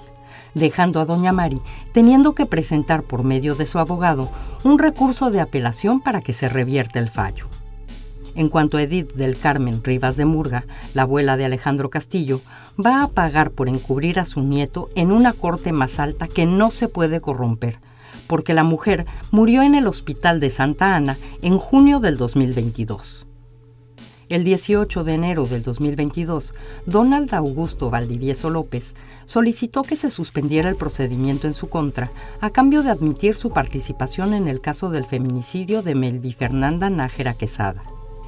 dejando 0.55 1.01
a 1.01 1.05
doña 1.05 1.33
Mari 1.33 1.61
teniendo 1.93 2.35
que 2.35 2.47
presentar 2.47 3.03
por 3.03 3.25
medio 3.25 3.55
de 3.55 3.67
su 3.67 3.79
abogado 3.79 4.31
un 4.65 4.79
recurso 4.79 5.31
de 5.31 5.41
apelación 5.41 6.01
para 6.01 6.21
que 6.21 6.33
se 6.33 6.49
revierta 6.49 6.99
el 6.99 7.11
fallo. 7.11 7.49
En 8.35 8.49
cuanto 8.49 8.79
a 8.79 8.83
Edith 8.83 9.13
del 9.13 9.39
Carmen 9.39 9.85
Rivas 9.85 10.17
de 10.17 10.25
Murga, 10.25 10.65
la 10.95 11.03
abuela 11.03 11.37
de 11.37 11.45
Alejandro 11.45 11.91
Castillo, 11.91 12.41
va 12.85 13.03
a 13.03 13.09
pagar 13.09 13.51
por 13.51 13.69
encubrir 13.69 14.19
a 14.19 14.27
su 14.27 14.41
nieto 14.41 14.89
en 14.95 15.13
una 15.13 15.35
corte 15.35 15.73
más 15.73 15.99
alta 15.99 16.29
que 16.29 16.47
no 16.47 16.71
se 16.71 16.89
puede 16.89 17.21
corromper, 17.21 17.79
porque 18.27 18.55
la 18.55 18.65
mujer 18.65 19.05
murió 19.31 19.63
en 19.63 19.75
el 19.75 19.87
hospital 19.87 20.41
de 20.41 20.49
Santa 20.49 20.97
Ana 20.97 21.19
en 21.43 21.59
junio 21.59 22.01
del 22.01 22.17
2022. 22.17 23.27
El 24.31 24.45
18 24.45 25.05
de 25.05 25.13
enero 25.13 25.45
del 25.45 25.63
2022, 25.63 26.55
Donald 26.87 27.35
Augusto 27.35 27.91
Valdivieso 27.91 28.49
López 28.49 28.95
solicitó 29.33 29.83
que 29.83 29.97
se 29.97 30.11
suspendiera 30.11 30.69
el 30.69 30.77
procedimiento 30.77 31.47
en 31.47 31.55
su 31.55 31.71
contra 31.71 32.13
a 32.43 32.51
cambio 32.51 32.83
de 32.83 32.91
admitir 32.91 33.35
su 33.35 33.49
participación 33.49 34.35
en 34.35 34.47
el 34.47 34.61
caso 34.61 34.91
del 34.91 35.07
feminicidio 35.07 35.81
de 35.81 35.95
Melvi 35.95 36.35
Fernanda 36.35 36.91
Nájera 36.91 37.33
Quesada. 37.33 37.83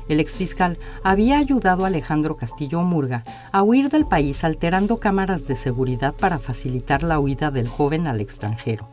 El 0.08 0.18
exfiscal 0.18 0.78
había 1.02 1.36
ayudado 1.36 1.84
a 1.84 1.88
Alejandro 1.88 2.38
Castillo 2.38 2.80
Murga 2.80 3.22
a 3.52 3.62
huir 3.62 3.90
del 3.90 4.06
país 4.06 4.44
alterando 4.44 4.98
cámaras 4.98 5.46
de 5.46 5.56
seguridad 5.56 6.14
para 6.14 6.38
facilitar 6.38 7.02
la 7.02 7.20
huida 7.20 7.50
del 7.50 7.68
joven 7.68 8.06
al 8.06 8.22
extranjero 8.22 8.88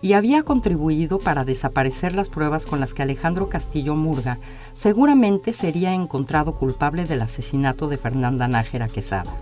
y 0.00 0.12
había 0.12 0.44
contribuido 0.44 1.18
para 1.18 1.44
desaparecer 1.44 2.14
las 2.14 2.30
pruebas 2.30 2.64
con 2.64 2.78
las 2.78 2.94
que 2.94 3.02
Alejandro 3.02 3.48
Castillo 3.48 3.96
Murga 3.96 4.38
seguramente 4.72 5.52
sería 5.52 5.94
encontrado 5.94 6.54
culpable 6.54 7.06
del 7.06 7.22
asesinato 7.22 7.88
de 7.88 7.98
Fernanda 7.98 8.46
Nájera 8.46 8.86
Quesada. 8.86 9.36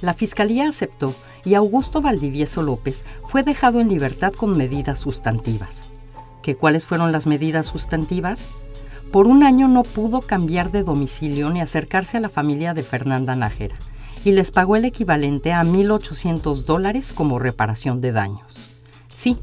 La 0.00 0.14
fiscalía 0.14 0.68
aceptó 0.68 1.14
y 1.44 1.54
Augusto 1.54 2.00
Valdivieso 2.00 2.62
López 2.62 3.04
fue 3.24 3.42
dejado 3.42 3.80
en 3.80 3.88
libertad 3.88 4.32
con 4.32 4.56
medidas 4.56 5.00
sustantivas. 5.00 5.92
¿Qué 6.42 6.56
cuáles 6.56 6.86
fueron 6.86 7.10
las 7.10 7.26
medidas 7.26 7.66
sustantivas? 7.66 8.46
Por 9.10 9.26
un 9.26 9.42
año 9.42 9.66
no 9.66 9.82
pudo 9.82 10.20
cambiar 10.20 10.70
de 10.70 10.84
domicilio 10.84 11.50
ni 11.50 11.60
acercarse 11.60 12.16
a 12.16 12.20
la 12.20 12.28
familia 12.28 12.74
de 12.74 12.82
Fernanda 12.82 13.34
Nájera 13.34 13.76
y 14.24 14.32
les 14.32 14.50
pagó 14.50 14.76
el 14.76 14.84
equivalente 14.84 15.52
a 15.52 15.64
1.800 15.64 16.64
dólares 16.64 17.12
como 17.12 17.38
reparación 17.38 18.00
de 18.00 18.12
daños. 18.12 18.56
Sí, 19.08 19.38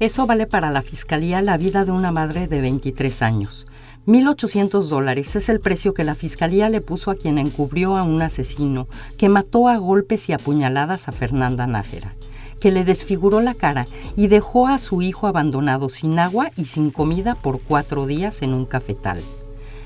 eso 0.00 0.26
vale 0.26 0.46
para 0.46 0.70
la 0.70 0.82
Fiscalía 0.82 1.42
la 1.42 1.56
vida 1.56 1.84
de 1.84 1.92
una 1.92 2.10
madre 2.10 2.48
de 2.48 2.60
23 2.60 3.22
años. 3.22 3.66
1.800 4.06 4.88
dólares 4.88 5.36
es 5.36 5.50
el 5.50 5.60
precio 5.60 5.92
que 5.92 6.04
la 6.04 6.14
Fiscalía 6.14 6.70
le 6.70 6.80
puso 6.80 7.10
a 7.10 7.16
quien 7.16 7.36
encubrió 7.36 7.98
a 7.98 8.02
un 8.02 8.22
asesino 8.22 8.88
que 9.18 9.28
mató 9.28 9.68
a 9.68 9.76
golpes 9.76 10.30
y 10.30 10.32
apuñaladas 10.32 11.06
a 11.06 11.12
Fernanda 11.12 11.66
Nájera, 11.66 12.14
que 12.60 12.72
le 12.72 12.84
desfiguró 12.84 13.42
la 13.42 13.52
cara 13.52 13.84
y 14.16 14.28
dejó 14.28 14.68
a 14.68 14.78
su 14.78 15.02
hijo 15.02 15.26
abandonado 15.26 15.90
sin 15.90 16.18
agua 16.18 16.50
y 16.56 16.64
sin 16.64 16.90
comida 16.90 17.34
por 17.34 17.60
cuatro 17.60 18.06
días 18.06 18.40
en 18.40 18.54
un 18.54 18.64
cafetal. 18.64 19.20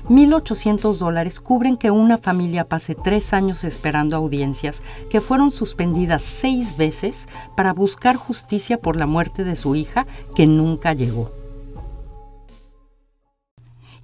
1.800 0.07 0.97
dólares 0.97 1.41
cubren 1.41 1.75
que 1.75 1.91
una 1.91 2.17
familia 2.17 2.69
pase 2.69 2.95
tres 2.95 3.33
años 3.33 3.65
esperando 3.65 4.15
audiencias 4.15 4.81
que 5.09 5.19
fueron 5.19 5.51
suspendidas 5.51 6.21
seis 6.21 6.77
veces 6.77 7.27
para 7.57 7.73
buscar 7.73 8.15
justicia 8.15 8.79
por 8.79 8.95
la 8.95 9.07
muerte 9.07 9.43
de 9.43 9.57
su 9.57 9.75
hija 9.75 10.07
que 10.35 10.47
nunca 10.47 10.93
llegó. 10.93 11.44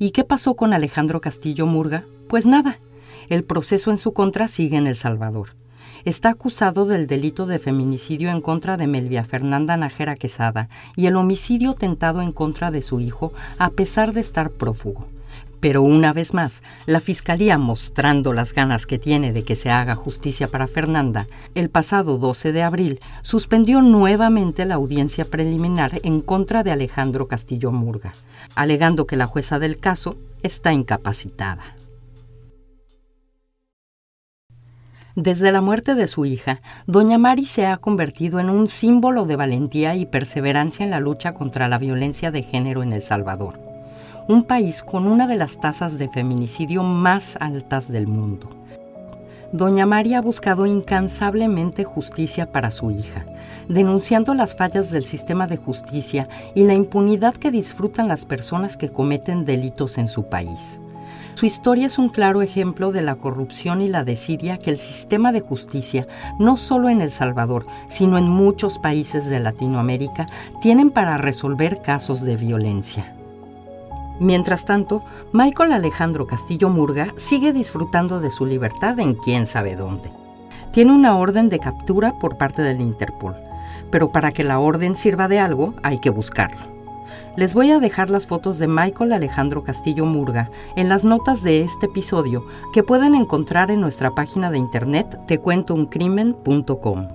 ¿Y 0.02 0.10
qué 0.10 0.24
pasó 0.24 0.56
con 0.56 0.74
Alejandro 0.74 1.22
Castillo 1.22 1.68
Murga? 1.68 2.06
Pues 2.28 2.48
nada, 2.48 2.80
el 3.30 3.44
proceso 3.44 3.92
en 3.92 4.00
su 4.00 4.14
contra 4.14 4.48
sigue 4.48 4.76
en 4.76 4.88
El 4.88 4.96
Salvador. 4.96 5.50
Está 6.06 6.30
acusado 6.30 6.88
del 6.88 7.06
delito 7.06 7.46
de 7.46 7.60
feminicidio 7.60 8.32
en 8.32 8.42
contra 8.42 8.78
de 8.78 8.88
Melvia 8.88 9.24
Fernanda 9.24 9.78
Najera 9.78 10.16
Quesada 10.16 10.70
y 10.96 11.06
el 11.06 11.18
homicidio 11.18 11.76
tentado 11.76 12.24
en 12.24 12.32
contra 12.32 12.72
de 12.72 12.82
su 12.82 13.00
hijo 13.00 13.32
a 13.60 13.70
pesar 13.70 14.12
de 14.12 14.22
estar 14.22 14.50
prófugo. 14.50 15.06
Pero 15.62 15.84
una 15.84 16.12
vez 16.12 16.34
más, 16.34 16.63
la 16.88 17.00
Fiscalía, 17.00 17.60
mostrando 17.60 18.34
las 18.34 18.54
ganas 18.54 18.88
que 18.88 18.97
tiene 18.97 19.32
de 19.32 19.43
que 19.43 19.56
se 19.56 19.69
haga 19.69 19.93
justicia 19.93 20.47
para 20.47 20.67
Fernanda, 20.67 21.28
el 21.54 21.69
pasado 21.69 22.17
12 22.17 22.52
de 22.52 22.63
abril 22.63 23.00
suspendió 23.21 23.82
nuevamente 23.82 24.65
la 24.65 24.76
audiencia 24.76 25.24
preliminar 25.24 26.02
en 26.04 26.21
contra 26.21 26.63
de 26.63 26.71
Alejandro 26.71 27.28
Castillo 27.28 27.71
Murga, 27.71 28.12
alegando 28.56 29.06
que 29.06 29.17
la 29.17 29.28
jueza 29.28 29.60
del 29.60 29.78
caso 29.78 30.17
está 30.41 30.74
incapacitada. 30.74 31.76
Desde 35.13 35.52
la 35.52 35.62
muerte 35.62 35.93
de 35.93 36.08
su 36.08 36.26
hija, 36.26 36.62
Doña 36.88 37.19
Mari 37.19 37.45
se 37.45 37.67
ha 37.67 37.78
convertido 37.78 38.39
en 38.39 38.50
un 38.50 38.65
símbolo 38.65 39.26
de 39.26 39.36
valentía 39.36 39.95
y 39.95 40.08
perseverancia 40.08 40.84
en 40.86 40.89
la 40.89 41.02
lucha 41.02 41.36
contra 41.36 41.67
la 41.67 41.78
violencia 41.78 42.32
de 42.32 42.41
género 42.41 42.82
en 42.82 42.93
El 42.93 43.04
Salvador 43.04 43.71
un 44.28 44.44
país 44.44 44.84
con 44.84 45.08
una 45.08 45.28
de 45.28 45.36
las 45.36 45.60
tasas 45.60 45.98
de 45.98 46.10
feminicidio 46.10 46.84
más 46.84 47.38
altas 47.40 47.88
del 47.88 48.08
mundo. 48.08 48.50
Doña 49.52 49.86
María 49.86 50.20
ha 50.20 50.22
buscado 50.22 50.66
incansablemente 50.66 51.84
justicia 51.84 52.52
para 52.52 52.72
su 52.72 52.92
hija, 52.92 53.26
denunciando 53.68 54.34
las 54.34 54.56
fallas 54.56 54.92
del 54.92 55.04
sistema 55.04 55.46
de 55.48 55.58
justicia 55.58 56.30
y 56.56 56.64
la 56.64 56.74
impunidad 56.74 57.34
que 57.36 57.52
disfrutan 57.52 58.08
las 58.08 58.26
personas 58.26 58.78
que 58.78 58.90
cometen 58.90 59.44
delitos 59.44 59.98
en 59.98 60.08
su 60.08 60.30
país. 60.30 60.80
Su 61.34 61.46
historia 61.46 61.88
es 61.88 61.98
un 61.98 62.10
claro 62.10 62.42
ejemplo 62.42 62.92
de 62.92 63.02
la 63.02 63.16
corrupción 63.16 63.82
y 63.82 63.88
la 63.88 64.04
desidia 64.04 64.58
que 64.58 64.70
el 64.70 64.80
sistema 64.80 65.32
de 65.32 65.42
justicia, 65.42 66.08
no 66.40 66.56
solo 66.56 66.90
en 66.90 67.02
El 67.02 67.12
Salvador, 67.12 67.66
sino 67.90 68.18
en 68.18 68.30
muchos 68.30 68.80
países 68.80 69.26
de 69.26 69.40
Latinoamérica, 69.40 70.28
tienen 70.62 70.92
para 70.92 71.18
resolver 71.18 71.82
casos 71.82 72.22
de 72.22 72.38
violencia. 72.38 73.16
Mientras 74.22 74.66
tanto, 74.66 75.02
Michael 75.34 75.72
Alejandro 75.72 76.28
Castillo 76.28 76.70
Murga 76.70 77.12
sigue 77.18 77.54
disfrutando 77.54 78.20
de 78.20 78.30
su 78.30 78.46
libertad 78.46 79.00
en 79.00 79.16
quién 79.16 79.48
sabe 79.48 79.76
dónde. 79.76 80.12
Tiene 80.72 80.92
una 80.92 81.18
orden 81.18 81.50
de 81.50 81.58
captura 81.58 82.20
por 82.20 82.38
parte 82.38 82.62
del 82.62 82.82
Interpol, 82.82 83.36
pero 83.90 84.12
para 84.12 84.32
que 84.32 84.44
la 84.44 84.60
orden 84.60 84.96
sirva 84.96 85.28
de 85.28 85.40
algo 85.40 85.74
hay 85.82 85.98
que 85.98 86.12
buscarlo. 86.12 86.62
Les 87.36 87.56
voy 87.56 87.72
a 87.72 87.80
dejar 87.80 88.12
las 88.12 88.28
fotos 88.28 88.60
de 88.60 88.68
Michael 88.68 89.12
Alejandro 89.14 89.64
Castillo 89.64 90.06
Murga 90.06 90.52
en 90.76 90.88
las 90.88 91.04
notas 91.04 91.42
de 91.42 91.62
este 91.64 91.88
episodio 91.88 92.46
que 92.74 92.84
pueden 92.84 93.16
encontrar 93.16 93.72
en 93.72 93.82
nuestra 93.82 94.14
página 94.14 94.52
de 94.52 94.60
internet 94.60 95.20
tecuentouncrimen.com. 95.26 97.08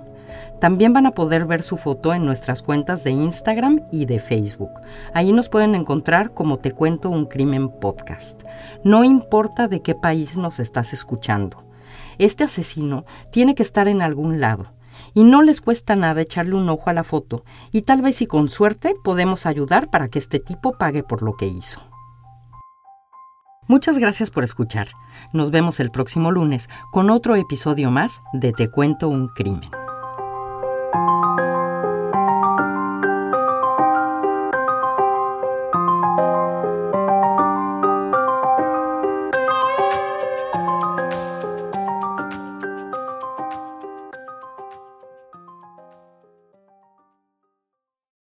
También 0.59 0.91
van 0.91 1.05
a 1.05 1.11
poder 1.11 1.45
ver 1.45 1.61
su 1.61 1.77
foto 1.77 2.13
en 2.13 2.25
nuestras 2.25 2.63
cuentas 2.63 3.03
de 3.03 3.11
Instagram 3.11 3.81
y 3.91 4.05
de 4.05 4.19
Facebook. 4.19 4.71
Ahí 5.13 5.31
nos 5.31 5.49
pueden 5.49 5.75
encontrar 5.75 6.33
como 6.33 6.57
Te 6.57 6.71
Cuento 6.71 7.09
un 7.09 7.25
Crimen 7.25 7.69
Podcast. 7.69 8.41
No 8.83 9.03
importa 9.03 9.67
de 9.67 9.81
qué 9.81 9.93
país 9.93 10.37
nos 10.37 10.59
estás 10.59 10.93
escuchando. 10.93 11.67
Este 12.17 12.43
asesino 12.43 13.05
tiene 13.31 13.53
que 13.53 13.63
estar 13.63 13.87
en 13.87 14.01
algún 14.01 14.39
lado. 14.39 14.73
Y 15.13 15.23
no 15.23 15.43
les 15.43 15.61
cuesta 15.61 15.95
nada 15.95 16.21
echarle 16.21 16.55
un 16.55 16.67
ojo 16.69 16.89
a 16.89 16.93
la 16.93 17.03
foto 17.03 17.43
y 17.71 17.83
tal 17.83 18.01
vez 18.01 18.21
y 18.23 18.27
con 18.27 18.49
suerte 18.49 18.95
podemos 19.03 19.45
ayudar 19.45 19.91
para 19.91 20.09
que 20.09 20.17
este 20.17 20.39
tipo 20.39 20.77
pague 20.77 21.03
por 21.03 21.21
lo 21.21 21.35
que 21.35 21.45
hizo. 21.45 21.79
Muchas 23.67 23.99
gracias 23.99 24.31
por 24.31 24.43
escuchar. 24.43 24.89
Nos 25.33 25.51
vemos 25.51 25.79
el 25.79 25.91
próximo 25.91 26.31
lunes 26.31 26.67
con 26.91 27.09
otro 27.09 27.35
episodio 27.35 27.91
más 27.91 28.21
de 28.33 28.53
Te 28.53 28.69
Cuento 28.69 29.07
un 29.09 29.27
Crimen. 29.27 29.86